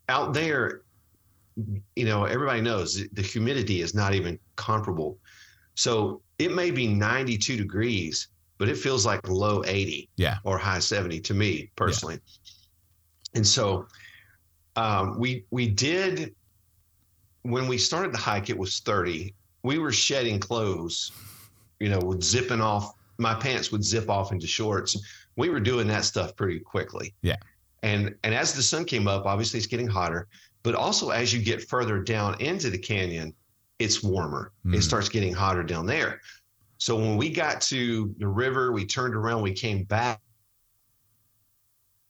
Out 0.09 0.33
there, 0.33 0.81
you 1.95 2.05
know, 2.05 2.25
everybody 2.25 2.61
knows 2.61 2.95
the- 2.95 3.09
the 3.13 3.21
humidity 3.21 3.81
is 3.81 3.93
not 3.93 4.13
even 4.13 4.37
comparable. 4.55 5.17
So 5.75 6.21
it 6.37 6.53
may 6.53 6.71
be 6.71 6.87
92 6.87 7.57
degrees, 7.57 8.27
but 8.59 8.69
it 8.69 8.77
feels 8.77 9.05
like 9.05 9.27
low 9.27 9.63
80 9.65 10.07
Yeah. 10.17 10.37
or 10.43 10.59
high 10.59 10.79
70 10.79 11.19
to 11.21 11.33
me 11.33 11.71
personally. 11.75 12.19
And 13.33 13.45
so 13.47 13.87
um, 14.75 15.17
we 15.19 15.45
we 15.49 15.67
did 15.67 16.35
when 17.43 17.67
we 17.67 17.77
started 17.77 18.13
the 18.13 18.17
hike, 18.17 18.49
it 18.49 18.57
was 18.57 18.79
30. 18.81 19.33
We 19.63 19.79
were 19.79 19.91
shedding 19.91 20.39
clothes, 20.39 21.11
you 21.79 21.89
know, 21.89 21.99
with 21.99 22.21
zipping 22.21 22.61
off. 22.61 22.93
My 23.17 23.33
pants 23.33 23.71
would 23.71 23.83
zip 23.83 24.09
off 24.09 24.31
into 24.31 24.47
shorts. 24.47 24.97
We 25.35 25.49
were 25.49 25.59
doing 25.59 25.87
that 25.87 26.03
stuff 26.05 26.35
pretty 26.35 26.59
quickly. 26.59 27.13
Yeah. 27.21 27.37
And 27.81 28.13
and 28.23 28.33
as 28.35 28.53
the 28.53 28.61
sun 28.61 28.83
came 28.85 29.07
up, 29.07 29.25
obviously 29.25 29.57
it's 29.57 29.67
getting 29.67 29.87
hotter. 29.87 30.27
But 30.63 30.75
also 30.75 31.09
as 31.11 31.33
you 31.33 31.41
get 31.41 31.63
further 31.69 31.99
down 32.03 32.39
into 32.41 32.69
the 32.69 32.77
canyon, 32.77 33.33
it's 33.79 34.03
warmer. 34.03 34.51
Mm. 34.65 34.75
It 34.75 34.81
starts 34.81 35.07
getting 35.07 35.33
hotter 35.33 35.63
down 35.63 35.85
there. 35.85 36.19
So 36.79 36.95
when 36.95 37.17
we 37.17 37.29
got 37.29 37.59
to 37.63 38.15
the 38.17 38.27
river, 38.27 38.71
we 38.71 38.85
turned 38.85 39.13
around, 39.13 39.41
we 39.41 39.51
came 39.53 39.83
back 39.83 40.21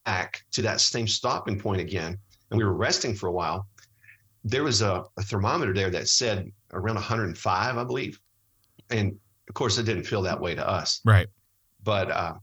back 0.06 0.44
to 0.52 0.62
that 0.62 0.80
same 0.80 1.08
stopping 1.08 1.60
point 1.60 1.82
again, 1.82 2.18
and 2.50 2.58
we 2.58 2.64
were 2.64 2.74
resting 2.74 3.16
for 3.16 3.28
a 3.28 3.32
while. 3.32 3.68
There 4.44 4.64
was 4.64 4.82
a, 4.82 5.04
a 5.18 5.24
thermometer 5.24 5.74
there 5.74 5.90
that 5.90 6.08
said 6.08 6.52
around 6.72 6.96
105, 6.96 7.78
I 7.78 7.84
believe. 7.84 8.20
And 8.92 9.18
of 9.48 9.56
course, 9.56 9.78
it 9.80 9.84
didn't 9.84 10.06
feel 10.06 10.22
that 10.22 10.40
way 10.40 10.54
to 10.56 10.68
us. 10.68 11.02
Right. 11.04 11.28
But 11.84 12.12
uh, 12.12 12.34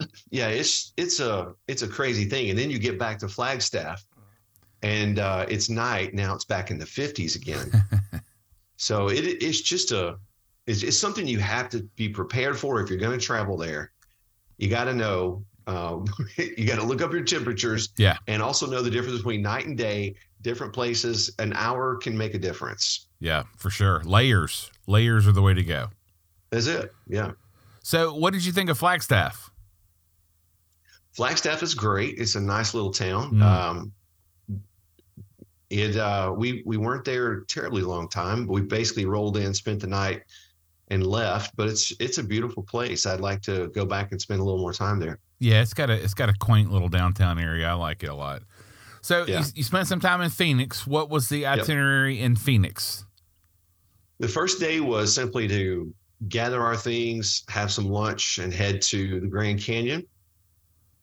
yeah, 0.30 0.48
it's 0.48 0.92
it's 0.96 1.18
a 1.18 1.54
it's 1.66 1.82
a 1.82 1.88
crazy 1.88 2.26
thing. 2.26 2.50
And 2.50 2.58
then 2.58 2.70
you 2.70 2.78
get 2.78 2.98
back 2.98 3.18
to 3.20 3.28
Flagstaff, 3.28 4.02
and 4.82 5.18
uh, 5.18 5.46
it's 5.48 5.70
night 5.70 6.12
now. 6.12 6.34
It's 6.34 6.44
back 6.44 6.70
in 6.70 6.78
the 6.78 6.84
50s 6.84 7.36
again. 7.36 7.70
so 8.76 9.08
it 9.08 9.24
it's 9.42 9.62
just 9.62 9.92
a 9.92 10.16
it's, 10.66 10.82
it's 10.82 10.98
something 10.98 11.26
you 11.26 11.38
have 11.38 11.68
to 11.70 11.82
be 11.96 12.08
prepared 12.08 12.58
for 12.58 12.80
if 12.80 12.88
you're 12.90 12.98
going 12.98 13.18
to 13.18 13.24
travel 13.24 13.56
there. 13.56 13.92
You 14.58 14.68
got 14.68 14.84
to 14.84 14.94
know. 14.94 15.44
Um, 15.66 16.04
you 16.36 16.66
got 16.66 16.76
to 16.76 16.82
look 16.84 17.00
up 17.02 17.12
your 17.12 17.22
temperatures 17.24 17.88
Yeah. 17.96 18.16
and 18.26 18.42
also 18.42 18.66
know 18.66 18.82
the 18.82 18.90
difference 18.90 19.18
between 19.18 19.42
night 19.42 19.66
and 19.66 19.76
day. 19.76 20.14
Different 20.42 20.74
places, 20.74 21.30
an 21.38 21.54
hour 21.54 21.96
can 21.96 22.16
make 22.18 22.34
a 22.34 22.38
difference. 22.38 23.06
Yeah, 23.18 23.44
for 23.56 23.70
sure. 23.70 24.02
Layers. 24.04 24.70
Layers 24.86 25.26
are 25.26 25.32
the 25.32 25.40
way 25.40 25.54
to 25.54 25.64
go. 25.64 25.88
That's 26.50 26.66
it. 26.66 26.92
Yeah. 27.08 27.32
So, 27.82 28.14
what 28.14 28.34
did 28.34 28.44
you 28.44 28.52
think 28.52 28.68
of 28.68 28.76
Flagstaff? 28.76 29.50
Flagstaff 31.12 31.62
is 31.62 31.74
great. 31.74 32.18
It's 32.18 32.34
a 32.34 32.40
nice 32.40 32.74
little 32.74 32.90
town. 32.90 33.32
Mm. 33.36 33.42
Um, 33.42 33.92
it 35.70 35.96
uh, 35.96 36.34
we 36.36 36.62
we 36.66 36.76
weren't 36.76 37.04
there 37.04 37.32
a 37.32 37.46
terribly 37.46 37.82
long 37.82 38.08
time. 38.08 38.46
We 38.46 38.60
basically 38.62 39.06
rolled 39.06 39.36
in, 39.36 39.54
spent 39.54 39.80
the 39.80 39.86
night, 39.86 40.22
and 40.88 41.06
left. 41.06 41.56
But 41.56 41.68
it's 41.68 41.92
it's 42.00 42.18
a 42.18 42.22
beautiful 42.22 42.62
place. 42.62 43.06
I'd 43.06 43.20
like 43.20 43.42
to 43.42 43.68
go 43.68 43.84
back 43.84 44.12
and 44.12 44.20
spend 44.20 44.40
a 44.40 44.44
little 44.44 44.60
more 44.60 44.72
time 44.72 44.98
there. 44.98 45.18
Yeah, 45.38 45.62
it's 45.62 45.74
got 45.74 45.90
a 45.90 45.94
it's 45.94 46.14
got 46.14 46.28
a 46.28 46.34
quaint 46.34 46.70
little 46.70 46.88
downtown 46.88 47.38
area. 47.38 47.68
I 47.68 47.72
like 47.74 48.02
it 48.02 48.08
a 48.08 48.14
lot. 48.14 48.42
So 49.02 49.24
Yeah. 49.26 49.40
you, 49.40 49.44
you 49.56 49.62
spent 49.64 49.86
some 49.86 50.00
time 50.00 50.20
in 50.22 50.30
Phoenix. 50.30 50.86
What 50.86 51.10
was 51.10 51.28
the 51.28 51.46
itinerary 51.46 52.20
in 52.20 52.36
Phoenix? 52.36 53.04
The 54.18 54.28
first 54.28 54.60
day 54.60 54.80
was 54.80 55.14
simply 55.14 55.46
to 55.48 55.92
gather 56.28 56.62
our 56.62 56.76
things, 56.76 57.42
have 57.48 57.70
some 57.70 57.86
lunch, 57.86 58.38
and 58.38 58.52
head 58.52 58.80
to 58.82 59.20
the 59.20 59.26
Grand 59.26 59.60
Canyon, 59.60 60.06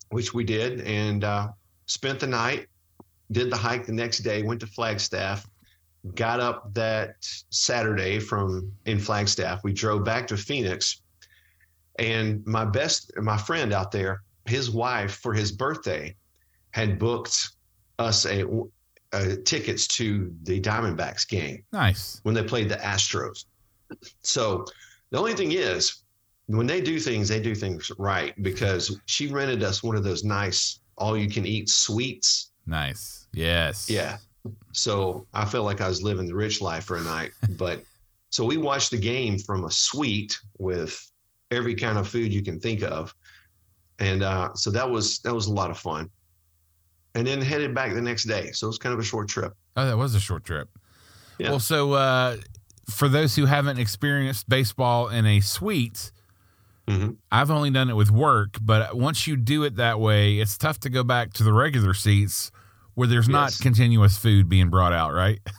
which 0.09 0.33
we 0.33 0.43
did, 0.43 0.81
and 0.81 1.23
uh, 1.23 1.49
spent 1.85 2.19
the 2.19 2.27
night. 2.27 2.67
Did 3.31 3.49
the 3.51 3.57
hike 3.57 3.85
the 3.85 3.93
next 3.93 4.19
day. 4.19 4.41
Went 4.43 4.59
to 4.61 4.67
Flagstaff. 4.67 5.45
Got 6.15 6.39
up 6.39 6.73
that 6.73 7.15
Saturday 7.51 8.19
from 8.19 8.71
in 8.85 8.97
Flagstaff. 8.99 9.63
We 9.63 9.71
drove 9.71 10.03
back 10.03 10.27
to 10.27 10.37
Phoenix, 10.37 11.01
and 11.99 12.45
my 12.47 12.65
best, 12.65 13.11
my 13.17 13.37
friend 13.37 13.71
out 13.71 13.91
there, 13.91 14.23
his 14.45 14.71
wife 14.71 15.15
for 15.17 15.33
his 15.33 15.51
birthday, 15.51 16.15
had 16.71 16.97
booked 16.97 17.49
us 17.99 18.25
a, 18.25 18.47
uh 19.13 19.35
tickets 19.45 19.85
to 19.87 20.33
the 20.43 20.59
Diamondbacks 20.59 21.27
game 21.27 21.63
Nice. 21.71 22.19
when 22.23 22.33
they 22.33 22.43
played 22.43 22.69
the 22.69 22.77
Astros. 22.77 23.45
So 24.23 24.65
the 25.11 25.19
only 25.19 25.35
thing 25.35 25.51
is, 25.51 26.03
when 26.47 26.65
they 26.65 26.81
do 26.81 26.99
things, 26.99 27.27
they 27.27 27.41
do 27.41 27.53
things 27.53 27.91
right 27.99 28.33
because 28.41 28.97
she 29.05 29.27
rented 29.27 29.61
us 29.63 29.83
one 29.83 29.95
of 29.95 30.03
those 30.03 30.23
nice 30.23 30.79
all 30.97 31.17
you 31.17 31.29
can 31.29 31.45
eat 31.45 31.69
suites. 31.69 32.51
Nice. 32.65 33.27
Yes. 33.33 33.89
Yeah. 33.89 34.17
So 34.71 35.25
I 35.33 35.45
felt 35.45 35.65
like 35.65 35.81
I 35.81 35.87
was 35.87 36.01
living 36.01 36.27
the 36.27 36.35
rich 36.35 36.61
life 36.61 36.85
for 36.85 36.97
a 36.97 37.01
night. 37.01 37.31
But 37.57 37.83
so 38.29 38.45
we 38.45 38.57
watched 38.57 38.91
the 38.91 38.97
game 38.97 39.37
from 39.37 39.65
a 39.65 39.71
suite 39.71 40.37
with 40.57 40.99
every 41.51 41.75
kind 41.75 41.97
of 41.97 42.07
food 42.07 42.33
you 42.33 42.41
can 42.41 42.59
think 42.59 42.83
of. 42.83 43.13
And 43.99 44.23
uh, 44.23 44.53
so 44.55 44.71
that 44.71 44.89
was 44.89 45.19
that 45.19 45.33
was 45.33 45.47
a 45.47 45.53
lot 45.53 45.69
of 45.69 45.77
fun. 45.77 46.09
And 47.13 47.27
then 47.27 47.41
headed 47.41 47.75
back 47.75 47.93
the 47.93 48.01
next 48.01 48.23
day. 48.23 48.51
So 48.51 48.67
it 48.67 48.69
was 48.69 48.77
kind 48.77 48.93
of 48.93 48.99
a 48.99 49.03
short 49.03 49.27
trip. 49.27 49.53
Oh, 49.75 49.85
that 49.85 49.97
was 49.97 50.15
a 50.15 50.19
short 50.19 50.43
trip. 50.45 50.69
Yeah. 51.37 51.49
Well, 51.49 51.59
so 51.59 51.93
uh, 51.93 52.37
for 52.89 53.09
those 53.09 53.35
who 53.35 53.45
haven't 53.45 53.79
experienced 53.79 54.47
baseball 54.47 55.09
in 55.09 55.25
a 55.25 55.41
suite, 55.41 56.11
Mhm. 56.87 57.17
I've 57.31 57.51
only 57.51 57.69
done 57.69 57.89
it 57.89 57.95
with 57.95 58.09
work, 58.11 58.57
but 58.59 58.97
once 58.97 59.27
you 59.27 59.37
do 59.37 59.63
it 59.63 59.75
that 59.75 59.99
way, 59.99 60.39
it's 60.39 60.57
tough 60.57 60.79
to 60.79 60.89
go 60.89 61.03
back 61.03 61.31
to 61.33 61.43
the 61.43 61.53
regular 61.53 61.93
seats 61.93 62.51
where 62.95 63.07
there's 63.07 63.29
not 63.29 63.57
continuous 63.61 64.17
food 64.17 64.49
being 64.49 64.69
brought 64.69 64.93
out, 64.93 65.13
right? 65.13 65.39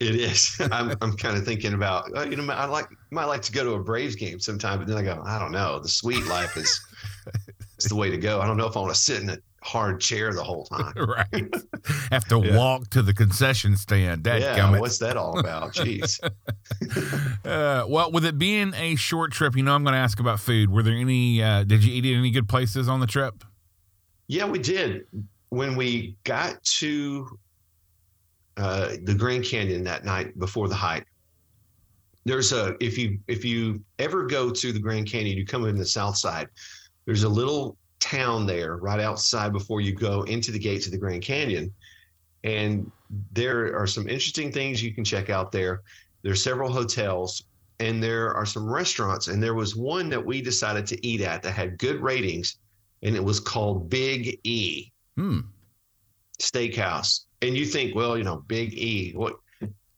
It 0.00 0.14
is. 0.14 0.56
I'm, 0.70 0.94
I'm 1.02 1.16
kind 1.16 1.36
of 1.36 1.44
thinking 1.44 1.74
about, 1.74 2.16
uh, 2.16 2.22
you 2.22 2.36
know, 2.36 2.52
I 2.52 2.66
like 2.66 2.86
might 3.10 3.24
like 3.24 3.42
to 3.42 3.50
go 3.50 3.64
to 3.64 3.70
a 3.72 3.82
Braves 3.82 4.14
game 4.14 4.38
sometime, 4.38 4.78
but 4.78 4.86
then 4.86 4.96
I 4.96 5.02
go, 5.02 5.20
I 5.26 5.40
don't 5.40 5.50
know. 5.50 5.80
The 5.80 5.88
sweet 5.88 6.24
life 6.26 6.56
is 6.56 6.80
is 7.78 7.86
the 7.86 7.96
way 7.96 8.08
to 8.08 8.16
go. 8.16 8.40
I 8.40 8.46
don't 8.46 8.56
know 8.56 8.68
if 8.68 8.76
I 8.76 8.80
want 8.80 8.94
to 8.94 9.00
sit 9.00 9.20
in 9.20 9.28
a 9.28 9.38
hard 9.60 10.00
chair 10.00 10.32
the 10.32 10.44
whole 10.44 10.66
time. 10.66 10.92
right. 10.96 11.52
Have 12.12 12.26
to 12.26 12.38
Yeah. 12.38 12.56
walk 12.56 12.90
to 12.90 13.02
the 13.02 13.12
concession 13.12 13.76
stand. 13.76 14.22
Dad 14.22 14.40
yeah, 14.40 14.78
what's 14.78 14.98
that 14.98 15.16
all 15.16 15.36
about? 15.36 15.74
Jeez. 15.74 16.20
Uh, 17.44 17.84
well, 17.88 18.12
with 18.12 18.24
it 18.24 18.38
being 18.38 18.74
a 18.74 18.94
short 18.94 19.32
trip, 19.32 19.56
you 19.56 19.64
know, 19.64 19.74
I'm 19.74 19.82
going 19.82 19.94
to 19.94 19.98
ask 19.98 20.20
about 20.20 20.38
food. 20.38 20.70
Were 20.70 20.84
there 20.84 20.94
any? 20.94 21.42
Uh, 21.42 21.64
did 21.64 21.82
you 21.82 21.92
eat 21.92 22.04
at 22.04 22.16
any 22.16 22.30
good 22.30 22.48
places 22.48 22.88
on 22.88 23.00
the 23.00 23.06
trip? 23.08 23.42
Yeah, 24.28 24.46
we 24.46 24.60
did. 24.60 25.06
When 25.50 25.76
we 25.76 26.16
got 26.24 26.62
to 26.78 27.38
uh, 28.56 28.96
the 29.04 29.14
Grand 29.14 29.44
Canyon 29.44 29.84
that 29.84 30.04
night 30.04 30.38
before 30.38 30.68
the 30.68 30.74
hike, 30.74 31.06
there's 32.24 32.52
a 32.52 32.76
if 32.80 32.98
you 32.98 33.18
if 33.26 33.44
you 33.44 33.82
ever 33.98 34.26
go 34.26 34.50
to 34.50 34.72
the 34.72 34.80
Grand 34.80 35.06
Canyon, 35.06 35.36
you 35.36 35.46
come 35.46 35.66
in 35.66 35.76
the 35.76 35.86
south 35.86 36.16
side. 36.16 36.48
There's 37.06 37.22
a 37.22 37.28
little 37.28 37.78
town 38.00 38.46
there 38.46 38.76
right 38.76 39.00
outside 39.00 39.52
before 39.52 39.80
you 39.80 39.94
go 39.94 40.22
into 40.22 40.52
the 40.52 40.58
gates 40.58 40.86
of 40.86 40.92
the 40.92 40.98
Grand 40.98 41.22
Canyon, 41.22 41.72
And 42.44 42.90
there 43.32 43.76
are 43.76 43.86
some 43.86 44.08
interesting 44.08 44.52
things 44.52 44.82
you 44.82 44.94
can 44.94 45.04
check 45.04 45.30
out 45.30 45.50
there. 45.50 45.82
There's 46.22 46.42
several 46.42 46.70
hotels 46.70 47.44
and 47.80 48.02
there 48.02 48.34
are 48.34 48.46
some 48.46 48.68
restaurants. 48.68 49.28
And 49.28 49.42
there 49.42 49.54
was 49.54 49.76
one 49.76 50.08
that 50.10 50.24
we 50.24 50.42
decided 50.42 50.86
to 50.88 51.06
eat 51.06 51.20
at 51.20 51.42
that 51.42 51.52
had 51.52 51.78
good 51.78 52.00
ratings, 52.00 52.56
and 53.02 53.14
it 53.14 53.22
was 53.22 53.40
called 53.40 53.88
Big 53.88 54.40
E 54.44 54.90
Hmm. 55.18 55.40
Steakhouse. 56.40 57.24
And 57.42 57.56
you 57.56 57.66
think, 57.66 57.94
well, 57.96 58.16
you 58.16 58.22
know, 58.22 58.44
Big 58.46 58.72
E, 58.74 59.12
what? 59.14 59.36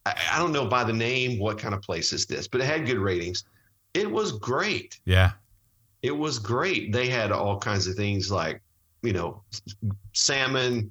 I, 0.06 0.14
I 0.32 0.38
don't 0.38 0.52
know 0.52 0.64
by 0.66 0.82
the 0.82 0.94
name 0.94 1.38
what 1.38 1.58
kind 1.58 1.74
of 1.74 1.82
place 1.82 2.14
is 2.14 2.24
this, 2.24 2.48
but 2.48 2.62
it 2.62 2.64
had 2.64 2.86
good 2.86 2.98
ratings. 2.98 3.44
It 3.92 4.10
was 4.10 4.32
great. 4.32 4.98
Yeah. 5.04 5.32
It 6.02 6.16
was 6.16 6.38
great. 6.38 6.90
They 6.90 7.08
had 7.08 7.32
all 7.32 7.58
kinds 7.58 7.86
of 7.86 7.96
things 7.96 8.30
like, 8.30 8.62
you 9.02 9.12
know, 9.12 9.42
salmon, 10.14 10.90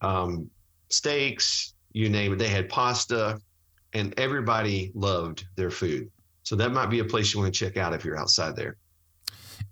um, 0.00 0.50
steaks, 0.88 1.74
you 1.92 2.08
name 2.08 2.32
it. 2.32 2.40
They 2.40 2.48
had 2.48 2.68
pasta, 2.68 3.40
and 3.92 4.18
everybody 4.18 4.90
loved 4.94 5.46
their 5.54 5.70
food. 5.70 6.10
So 6.42 6.56
that 6.56 6.72
might 6.72 6.90
be 6.90 6.98
a 6.98 7.04
place 7.04 7.32
you 7.32 7.40
want 7.40 7.54
to 7.54 7.64
check 7.64 7.76
out 7.76 7.94
if 7.94 8.04
you're 8.04 8.18
outside 8.18 8.56
there. 8.56 8.76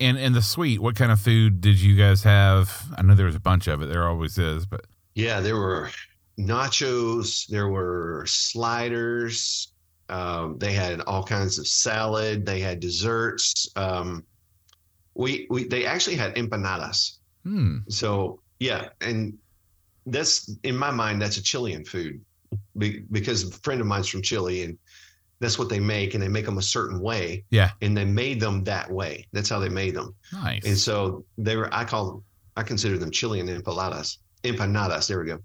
And 0.01 0.19
and 0.19 0.35
the 0.35 0.43
suite, 0.43 0.81
what 0.81 0.97
kind 0.97 1.11
of 1.11 1.21
food 1.21 1.61
did 1.61 1.81
you 1.81 1.97
guys 1.97 2.23
have? 2.23 2.85
I 2.97 3.03
know 3.03 3.15
there 3.15 3.27
was 3.27 3.35
a 3.35 3.41
bunch 3.41 3.67
of 3.67 3.83
it. 3.83 3.87
There 3.87 4.07
always 4.07 4.39
is, 4.39 4.67
but 4.67 4.85
Yeah, 5.15 5.41
there 5.41 5.57
were 5.57 5.91
nachos, 6.39 7.47
there 7.49 7.69
were 7.69 8.25
sliders. 8.27 9.73
Um, 10.09 10.57
they 10.59 10.73
had 10.73 11.01
all 11.03 11.23
kinds 11.23 11.59
of 11.59 11.67
salad. 11.67 12.47
They 12.47 12.61
had 12.61 12.81
desserts. 12.81 13.69
Um, 13.77 14.25
we 15.15 15.47
we 15.51 15.65
they 15.65 15.85
actually 15.85 16.17
had 16.17 16.35
empanadas. 16.37 17.19
hmm. 17.43 17.79
So 17.89 18.41
yeah, 18.61 18.89
and 19.01 19.37
that's 20.07 20.51
in 20.63 20.77
my 20.77 20.91
mind 20.91 21.21
that's 21.21 21.37
a 21.37 21.43
Chilean 21.43 21.85
food 21.85 22.25
be, 22.77 23.01
because 23.11 23.45
a 23.45 23.51
friend 23.51 23.81
of 23.81 23.87
mine's 23.87 24.09
from 24.09 24.23
Chile 24.23 24.63
and 24.63 24.79
that's 25.41 25.59
what 25.59 25.69
they 25.69 25.79
make 25.81 26.15
and 26.15 26.23
they 26.23 26.29
make 26.29 26.45
them 26.45 26.59
a 26.59 26.63
certain 26.63 27.01
way 27.01 27.45
Yeah. 27.51 27.71
and 27.83 27.97
they 27.97 28.05
made 28.05 28.41
them 28.41 28.65
that 28.65 28.91
way. 28.91 29.27
That's 29.33 29.49
how 29.49 29.59
they 29.61 29.69
made 29.69 29.95
them. 29.95 30.15
Nice. 30.33 30.65
And 30.67 30.77
so 30.77 31.25
they 31.39 31.57
were 31.57 31.73
I 31.73 31.85
call 31.85 32.07
them 32.11 32.25
I 32.57 32.63
consider 32.65 32.99
them 32.99 33.11
Chilean 33.11 33.47
empanadas. 33.47 34.19
Empanadas, 34.45 35.07
there 35.09 35.21
we 35.21 35.27
go. 35.27 35.39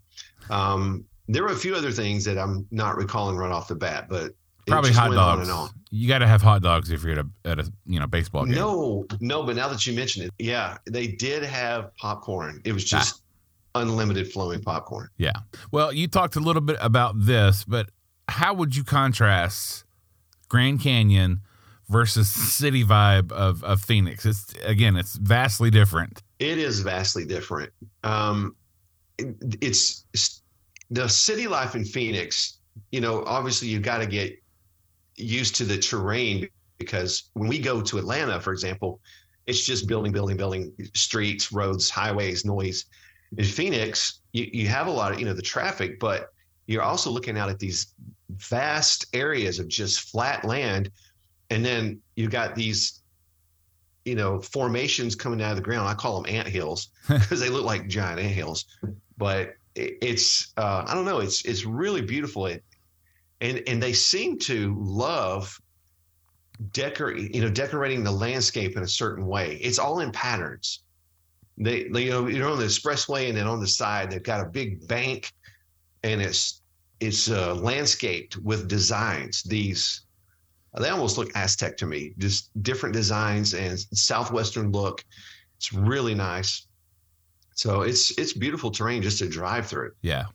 Um, 0.50 1.06
there 1.28 1.44
were 1.44 1.52
a 1.52 1.56
few 1.56 1.76
other 1.76 1.92
things 1.92 2.26
that 2.26 2.38
I'm 2.38 2.66
not 2.72 2.98
recalling 2.98 3.38
right 3.38 3.52
off 3.52 3.68
the 3.68 3.76
bat, 3.76 4.08
but 4.10 4.26
it 4.66 4.72
Probably 4.72 4.92
hot 4.92 5.10
went 5.10 5.20
on 5.22 5.38
dogs. 5.38 5.50
and 5.50 5.58
on. 5.58 5.70
You 5.92 6.08
got 6.08 6.20
to 6.20 6.28
have 6.28 6.42
hot 6.42 6.62
dogs 6.64 6.90
if 6.92 7.04
you're 7.04 7.12
at 7.20 7.20
a 7.20 7.28
at 7.46 7.60
a 7.60 7.72
you 7.86 8.00
know 8.00 8.08
baseball 8.08 8.46
game. 8.46 8.56
No, 8.56 9.06
no, 9.20 9.44
but 9.44 9.56
now 9.56 9.68
that 9.70 9.86
you 9.86 9.94
mention 9.94 10.24
it, 10.24 10.32
yeah, 10.40 10.78
they 10.90 11.06
did 11.08 11.44
have 11.44 11.96
popcorn. 11.98 12.62
It 12.66 12.72
was 12.72 12.84
just 12.84 13.22
Ah. 13.76 13.82
unlimited 13.82 14.32
flowing 14.32 14.62
popcorn. 14.62 15.10
Yeah. 15.18 15.34
Well, 15.72 15.94
you 15.94 16.08
talked 16.08 16.36
a 16.36 16.40
little 16.40 16.62
bit 16.62 16.78
about 16.82 17.16
this, 17.26 17.64
but 17.64 17.90
how 18.28 18.54
would 18.54 18.76
you 18.76 18.84
contrast 18.84 19.84
Grand 20.50 20.82
Canyon 20.82 21.42
versus 21.90 22.30
city 22.54 22.84
vibe 22.84 23.32
of, 23.32 23.64
of 23.64 23.82
Phoenix? 23.82 24.26
It's 24.26 24.54
again, 24.64 24.96
it's 24.96 25.16
vastly 25.16 25.70
different. 25.70 26.22
It 26.40 26.58
is 26.58 26.82
vastly 26.82 27.26
different. 27.26 27.72
Um, 28.04 28.56
it- 29.18 29.36
it's, 29.62 30.06
it's 30.14 30.42
the 30.90 31.08
city 31.08 31.48
life 31.48 31.76
in 31.76 31.86
Phoenix. 31.86 32.60
You 32.92 33.02
know, 33.02 33.24
obviously 33.26 33.68
you've 33.68 33.84
got 33.84 34.00
to 34.00 34.06
get 34.08 34.38
used 35.16 35.56
to 35.56 35.64
the 35.64 35.78
terrain 35.78 36.48
because 36.80 37.30
when 37.34 37.48
we 37.48 37.60
go 37.60 37.82
to 37.82 37.98
Atlanta, 38.00 38.40
for 38.40 38.52
example, 38.52 39.00
it's 39.46 39.64
just 39.66 39.88
building, 39.88 40.12
building, 40.12 40.38
building, 40.38 40.74
streets, 40.96 41.52
roads, 41.52 41.90
highways, 41.90 42.46
noise. 42.46 42.86
In 43.38 43.44
Phoenix, 43.46 44.22
you, 44.32 44.50
you 44.52 44.68
have 44.68 44.88
a 44.88 44.92
lot 44.92 45.12
of, 45.12 45.20
you 45.20 45.26
know, 45.26 45.34
the 45.34 45.42
traffic, 45.42 46.00
but 46.00 46.33
you're 46.68 46.84
also 46.84 47.10
looking 47.10 47.38
out 47.38 47.50
at 47.50 47.60
these 47.60 47.94
vast 48.30 49.06
areas 49.14 49.60
of 49.60 49.68
just 49.68 50.10
flat 50.12 50.46
land. 50.46 50.90
And 51.50 51.64
then 51.64 52.02
you 52.16 52.30
got 52.30 52.56
these, 52.56 53.02
you 54.06 54.16
know, 54.16 54.42
formations 54.42 55.16
coming 55.16 55.42
out 55.42 55.52
of 55.52 55.58
the 55.58 55.64
ground. 55.64 55.88
I 55.88 55.94
call 55.94 56.22
them 56.22 56.34
ant 56.34 56.48
hills 56.48 56.90
because 57.08 57.40
they 57.40 57.50
look 57.50 57.66
like 57.66 57.88
giant 57.88 58.20
ant 58.20 58.32
hills. 58.32 58.66
But 59.18 59.56
it's, 59.76 60.54
uh, 60.58 60.86
I 60.88 60.94
don't 60.94 61.06
know, 61.06 61.20
it's, 61.20 61.44
it's 61.46 61.66
really 61.66 62.02
beautiful. 62.02 62.46
It, 62.48 62.64
and, 63.42 63.62
and 63.68 63.82
they 63.82 63.94
seem 63.94 64.40
to 64.40 64.76
love 64.80 65.60
decorate, 66.72 67.36
you 67.36 67.42
know, 67.42 67.50
decorating 67.50 68.04
the 68.04 68.12
landscape 68.12 68.78
in 68.78 68.84
a 68.84 68.88
certain 68.88 69.28
way. 69.28 69.56
It's 69.62 69.80
all 69.80 70.00
in 70.00 70.12
patterns. 70.12 70.84
They, 71.58 71.90
they, 71.90 72.06
you 72.06 72.12
know, 72.12 72.28
you're 72.28 72.50
on 72.50 72.58
the 72.58 72.66
expressway 72.66 73.28
and 73.28 73.38
then 73.38 73.48
on 73.48 73.60
the 73.60 73.68
side, 73.68 74.10
they've 74.10 74.24
got 74.24 74.42
a 74.42 74.50
big 74.50 74.88
bank 74.88 75.32
and 76.04 76.22
it's, 76.22 76.62
it's 77.00 77.30
uh, 77.30 77.56
landscaped 77.56 78.38
with 78.38 78.68
designs. 78.68 79.44
These, 79.44 80.06
they 80.80 80.90
almost 80.90 81.18
look 81.18 81.32
Aztec 81.36 81.78
to 81.78 81.86
me, 81.86 82.14
just 82.18 82.50
different 82.64 82.94
designs 82.94 83.54
and 83.54 83.80
Southwestern 83.94 84.72
look. 84.72 85.04
It's 85.58 85.74
really 85.74 86.16
nice. 86.16 86.68
So 87.56 87.82
it's, 87.82 88.18
it's 88.18 88.34
beautiful 88.34 88.72
terrain 88.72 89.02
just 89.02 89.20
to 89.20 89.30
drive 89.30 89.68
through. 89.68 89.92
Yeah. 90.02 90.26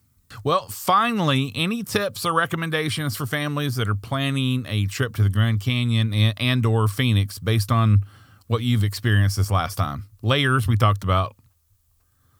Well, 0.44 0.68
finally, 0.68 1.52
any 1.54 1.82
tips 1.82 2.24
or 2.24 2.32
recommendations 2.32 3.16
for 3.16 3.26
families 3.26 3.76
that 3.76 3.88
are 3.88 3.94
planning 3.94 4.66
a 4.68 4.86
trip 4.86 5.14
to 5.16 5.22
the 5.22 5.30
Grand 5.30 5.60
Canyon 5.60 6.12
and, 6.12 6.34
and 6.38 6.66
or 6.66 6.86
Phoenix 6.86 7.38
based 7.38 7.72
on 7.72 8.04
what 8.46 8.62
you've 8.62 8.84
experienced 8.84 9.36
this 9.36 9.50
last 9.50 9.76
time? 9.76 10.06
Layers 10.22 10.68
we 10.68 10.76
talked 10.76 11.02
about. 11.02 11.34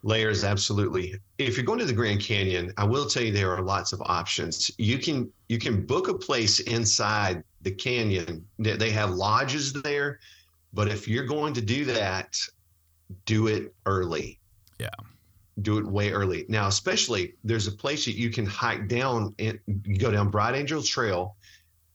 Layers, 0.02 0.44
absolutely. 0.44 1.16
If 1.38 1.56
you're 1.56 1.66
going 1.66 1.80
to 1.80 1.84
the 1.84 1.92
Grand 1.92 2.20
Canyon, 2.20 2.72
I 2.76 2.84
will 2.84 3.06
tell 3.06 3.22
you 3.22 3.32
there 3.32 3.54
are 3.54 3.62
lots 3.62 3.92
of 3.92 4.00
options. 4.02 4.70
You 4.78 4.98
can 4.98 5.30
you 5.48 5.58
can 5.58 5.84
book 5.84 6.08
a 6.08 6.14
place 6.14 6.61
inside 6.61 7.42
the 7.62 7.72
canyon. 7.72 8.46
They 8.58 8.76
they 8.76 8.90
have 8.90 9.11
lodges 9.11 9.72
there, 9.72 10.20
but 10.72 10.88
if 10.88 11.08
you're 11.08 11.26
going 11.26 11.52
to 11.54 11.61
do 11.61 11.84
that, 11.87 12.38
do 13.24 13.48
it 13.48 13.74
early. 13.87 14.38
Yeah. 14.78 14.90
Do 15.62 15.78
it 15.78 15.87
way 15.87 16.12
early. 16.12 16.44
Now, 16.48 16.68
especially 16.68 17.34
there's 17.42 17.66
a 17.66 17.72
place 17.72 18.04
that 18.04 18.14
you 18.14 18.30
can 18.30 18.46
hike 18.46 18.87
down 18.87 19.34
and 19.40 19.58
go 19.98 20.12
down 20.12 20.30
Bright 20.30 20.54
Angel 20.54 20.80
Trail, 20.80 21.34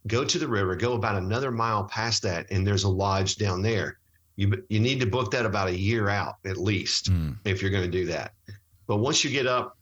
go 0.08 0.26
to 0.26 0.38
the 0.38 0.48
river, 0.48 0.76
go 0.76 0.94
about 0.94 1.16
another 1.16 1.52
mile 1.52 1.86
past 1.86 2.24
that, 2.24 2.48
and 2.52 2.68
there's 2.68 2.84
a 2.84 2.90
lodge 2.90 3.38
down 3.38 3.62
there. 3.62 4.00
You 4.36 4.64
you 4.70 4.80
need 4.80 5.00
to 5.00 5.06
book 5.06 5.32
that 5.32 5.46
about 5.46 5.70
a 5.70 5.78
year 5.78 6.10
out 6.10 6.36
at 6.46 6.58
least 6.58 7.12
Mm. 7.12 7.38
if 7.46 7.62
you're 7.62 7.72
going 7.72 7.84
to 7.90 7.98
do 8.00 8.06
that. 8.08 8.34
But 8.88 8.98
once 8.98 9.24
you 9.24 9.30
get 9.30 9.48
up 9.48 9.78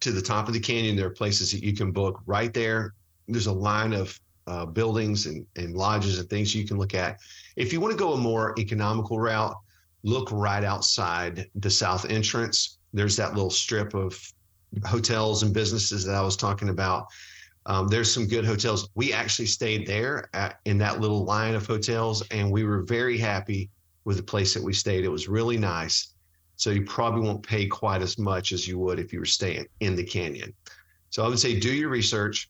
to 0.00 0.10
the 0.10 0.22
top 0.22 0.48
of 0.48 0.54
the 0.54 0.60
canyon, 0.60 0.96
there 0.96 1.06
are 1.06 1.10
places 1.10 1.52
that 1.52 1.62
you 1.62 1.72
can 1.74 1.92
book 1.92 2.20
right 2.26 2.52
there. 2.52 2.94
There's 3.28 3.46
a 3.46 3.52
line 3.52 3.92
of 3.92 4.18
uh, 4.48 4.66
buildings 4.66 5.26
and, 5.26 5.46
and 5.56 5.76
lodges 5.76 6.18
and 6.18 6.28
things 6.28 6.54
you 6.54 6.66
can 6.66 6.76
look 6.76 6.94
at. 6.94 7.18
If 7.54 7.72
you 7.72 7.80
want 7.80 7.92
to 7.92 7.98
go 7.98 8.14
a 8.14 8.16
more 8.18 8.54
economical 8.58 9.20
route, 9.20 9.54
look 10.02 10.28
right 10.32 10.64
outside 10.64 11.48
the 11.54 11.70
south 11.70 12.10
entrance. 12.10 12.78
There's 12.92 13.16
that 13.16 13.34
little 13.34 13.50
strip 13.50 13.94
of 13.94 14.20
hotels 14.84 15.44
and 15.44 15.54
businesses 15.54 16.04
that 16.04 16.16
I 16.16 16.20
was 16.22 16.36
talking 16.36 16.68
about. 16.68 17.06
Um, 17.66 17.88
there's 17.88 18.12
some 18.12 18.26
good 18.26 18.44
hotels. 18.44 18.88
We 18.94 19.12
actually 19.12 19.46
stayed 19.46 19.86
there 19.86 20.28
at, 20.34 20.58
in 20.64 20.78
that 20.78 21.00
little 21.00 21.24
line 21.24 21.54
of 21.54 21.66
hotels, 21.66 22.22
and 22.30 22.50
we 22.50 22.64
were 22.64 22.82
very 22.82 23.18
happy 23.18 23.70
with 24.04 24.16
the 24.16 24.22
place 24.22 24.52
that 24.54 24.62
we 24.62 24.72
stayed. 24.72 25.04
It 25.04 25.08
was 25.08 25.28
really 25.28 25.56
nice. 25.56 26.14
So 26.56 26.70
you 26.70 26.84
probably 26.84 27.22
won't 27.22 27.42
pay 27.42 27.66
quite 27.66 28.02
as 28.02 28.18
much 28.18 28.52
as 28.52 28.66
you 28.66 28.78
would 28.78 28.98
if 28.98 29.12
you 29.12 29.20
were 29.20 29.24
staying 29.24 29.66
in 29.80 29.96
the 29.96 30.04
canyon. 30.04 30.52
So 31.10 31.24
I 31.24 31.28
would 31.28 31.38
say 31.38 31.58
do 31.58 31.72
your 31.72 31.88
research. 31.88 32.48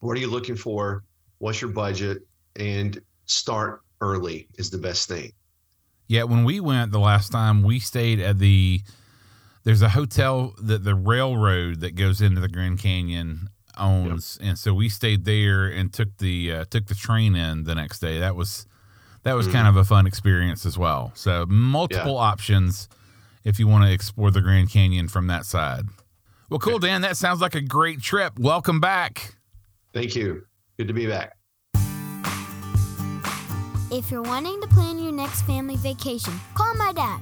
What 0.00 0.16
are 0.16 0.20
you 0.20 0.30
looking 0.30 0.56
for? 0.56 1.04
What's 1.38 1.60
your 1.60 1.70
budget? 1.70 2.26
And 2.56 3.00
start 3.26 3.82
early 4.00 4.48
is 4.56 4.70
the 4.70 4.78
best 4.78 5.08
thing. 5.08 5.32
Yeah, 6.08 6.24
when 6.24 6.44
we 6.44 6.60
went 6.60 6.92
the 6.92 6.98
last 6.98 7.30
time, 7.30 7.62
we 7.62 7.78
stayed 7.78 8.20
at 8.20 8.38
the. 8.38 8.80
There's 9.64 9.82
a 9.82 9.90
hotel 9.90 10.54
that 10.60 10.82
the 10.82 10.94
railroad 10.94 11.80
that 11.80 11.94
goes 11.94 12.20
into 12.20 12.40
the 12.40 12.48
Grand 12.48 12.80
Canyon 12.80 13.48
owns, 13.76 14.38
and 14.42 14.58
so 14.58 14.74
we 14.74 14.88
stayed 14.88 15.24
there 15.24 15.66
and 15.66 15.92
took 15.92 16.16
the 16.18 16.52
uh, 16.52 16.64
took 16.70 16.86
the 16.86 16.94
train 16.94 17.34
in 17.34 17.64
the 17.64 17.74
next 17.74 18.00
day. 18.00 18.18
That 18.18 18.36
was 18.36 18.66
that 19.22 19.34
was 19.34 19.46
kind 19.46 19.68
of 19.68 19.76
a 19.76 19.84
fun 19.84 20.06
experience 20.06 20.66
as 20.66 20.76
well. 20.76 21.12
So 21.14 21.46
multiple 21.46 22.16
options 22.16 22.88
if 23.44 23.58
you 23.58 23.66
want 23.66 23.84
to 23.84 23.92
explore 23.92 24.30
the 24.30 24.40
Grand 24.40 24.70
Canyon 24.70 25.08
from 25.08 25.26
that 25.28 25.44
side. 25.44 25.84
Well, 26.48 26.58
cool, 26.58 26.78
Dan. 26.78 27.02
That 27.02 27.16
sounds 27.16 27.40
like 27.40 27.54
a 27.54 27.60
great 27.60 28.02
trip. 28.02 28.38
Welcome 28.38 28.80
back. 28.80 29.36
Thank 29.94 30.14
you. 30.14 30.46
Good 30.76 30.88
to 30.88 30.94
be 30.94 31.06
back. 31.06 31.36
If 33.90 34.10
you're 34.10 34.22
wanting 34.22 34.60
to 34.62 34.68
plan 34.68 34.98
your 34.98 35.12
next 35.12 35.42
family 35.42 35.76
vacation, 35.76 36.32
call 36.54 36.74
my 36.74 36.92
dad. 36.92 37.20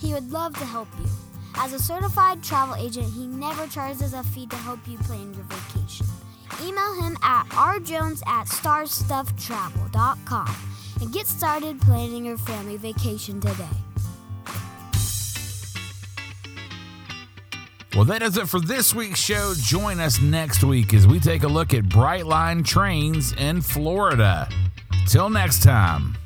He 0.00 0.12
would 0.12 0.30
love 0.30 0.54
to 0.54 0.64
help 0.64 0.88
you. 1.00 1.08
As 1.56 1.72
a 1.72 1.78
certified 1.78 2.42
travel 2.42 2.74
agent, 2.76 3.12
he 3.12 3.26
never 3.26 3.66
charges 3.66 4.14
a 4.14 4.22
fee 4.22 4.46
to 4.46 4.56
help 4.56 4.80
you 4.86 4.98
plan 4.98 5.34
your 5.34 5.44
vacation. 5.44 6.06
Email 6.62 6.94
him 7.02 7.16
at 7.22 7.46
rjones 7.50 8.26
at 8.26 8.46
starstufftravel.com 8.46 10.56
and 11.00 11.12
get 11.12 11.26
started 11.26 11.80
planning 11.80 12.24
your 12.24 12.38
family 12.38 12.76
vacation 12.76 13.40
today. 13.40 13.66
Well, 17.94 18.04
that 18.06 18.20
does 18.20 18.38
it 18.38 18.48
for 18.48 18.58
this 18.58 18.94
week's 18.94 19.20
show. 19.20 19.52
Join 19.56 20.00
us 20.00 20.20
next 20.20 20.64
week 20.64 20.94
as 20.94 21.06
we 21.06 21.20
take 21.20 21.42
a 21.42 21.48
look 21.48 21.74
at 21.74 21.84
Brightline 21.84 22.64
trains 22.64 23.34
in 23.34 23.60
Florida. 23.60 24.48
Till 25.06 25.28
next 25.28 25.62
time. 25.62 26.16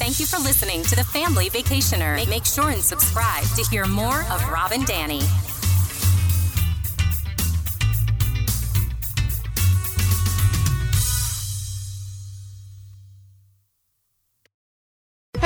Thank 0.00 0.18
you 0.18 0.24
for 0.24 0.38
listening 0.38 0.82
to 0.84 0.96
the 0.96 1.04
Family 1.04 1.50
Vacationer. 1.50 2.26
Make 2.26 2.46
sure 2.46 2.70
and 2.70 2.82
subscribe 2.82 3.44
to 3.54 3.62
hear 3.70 3.84
more 3.84 4.22
of 4.30 4.50
Rob 4.50 4.72
and 4.72 4.86
Danny. 4.86 5.20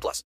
18 0.00 0.02
plus. 0.02 0.24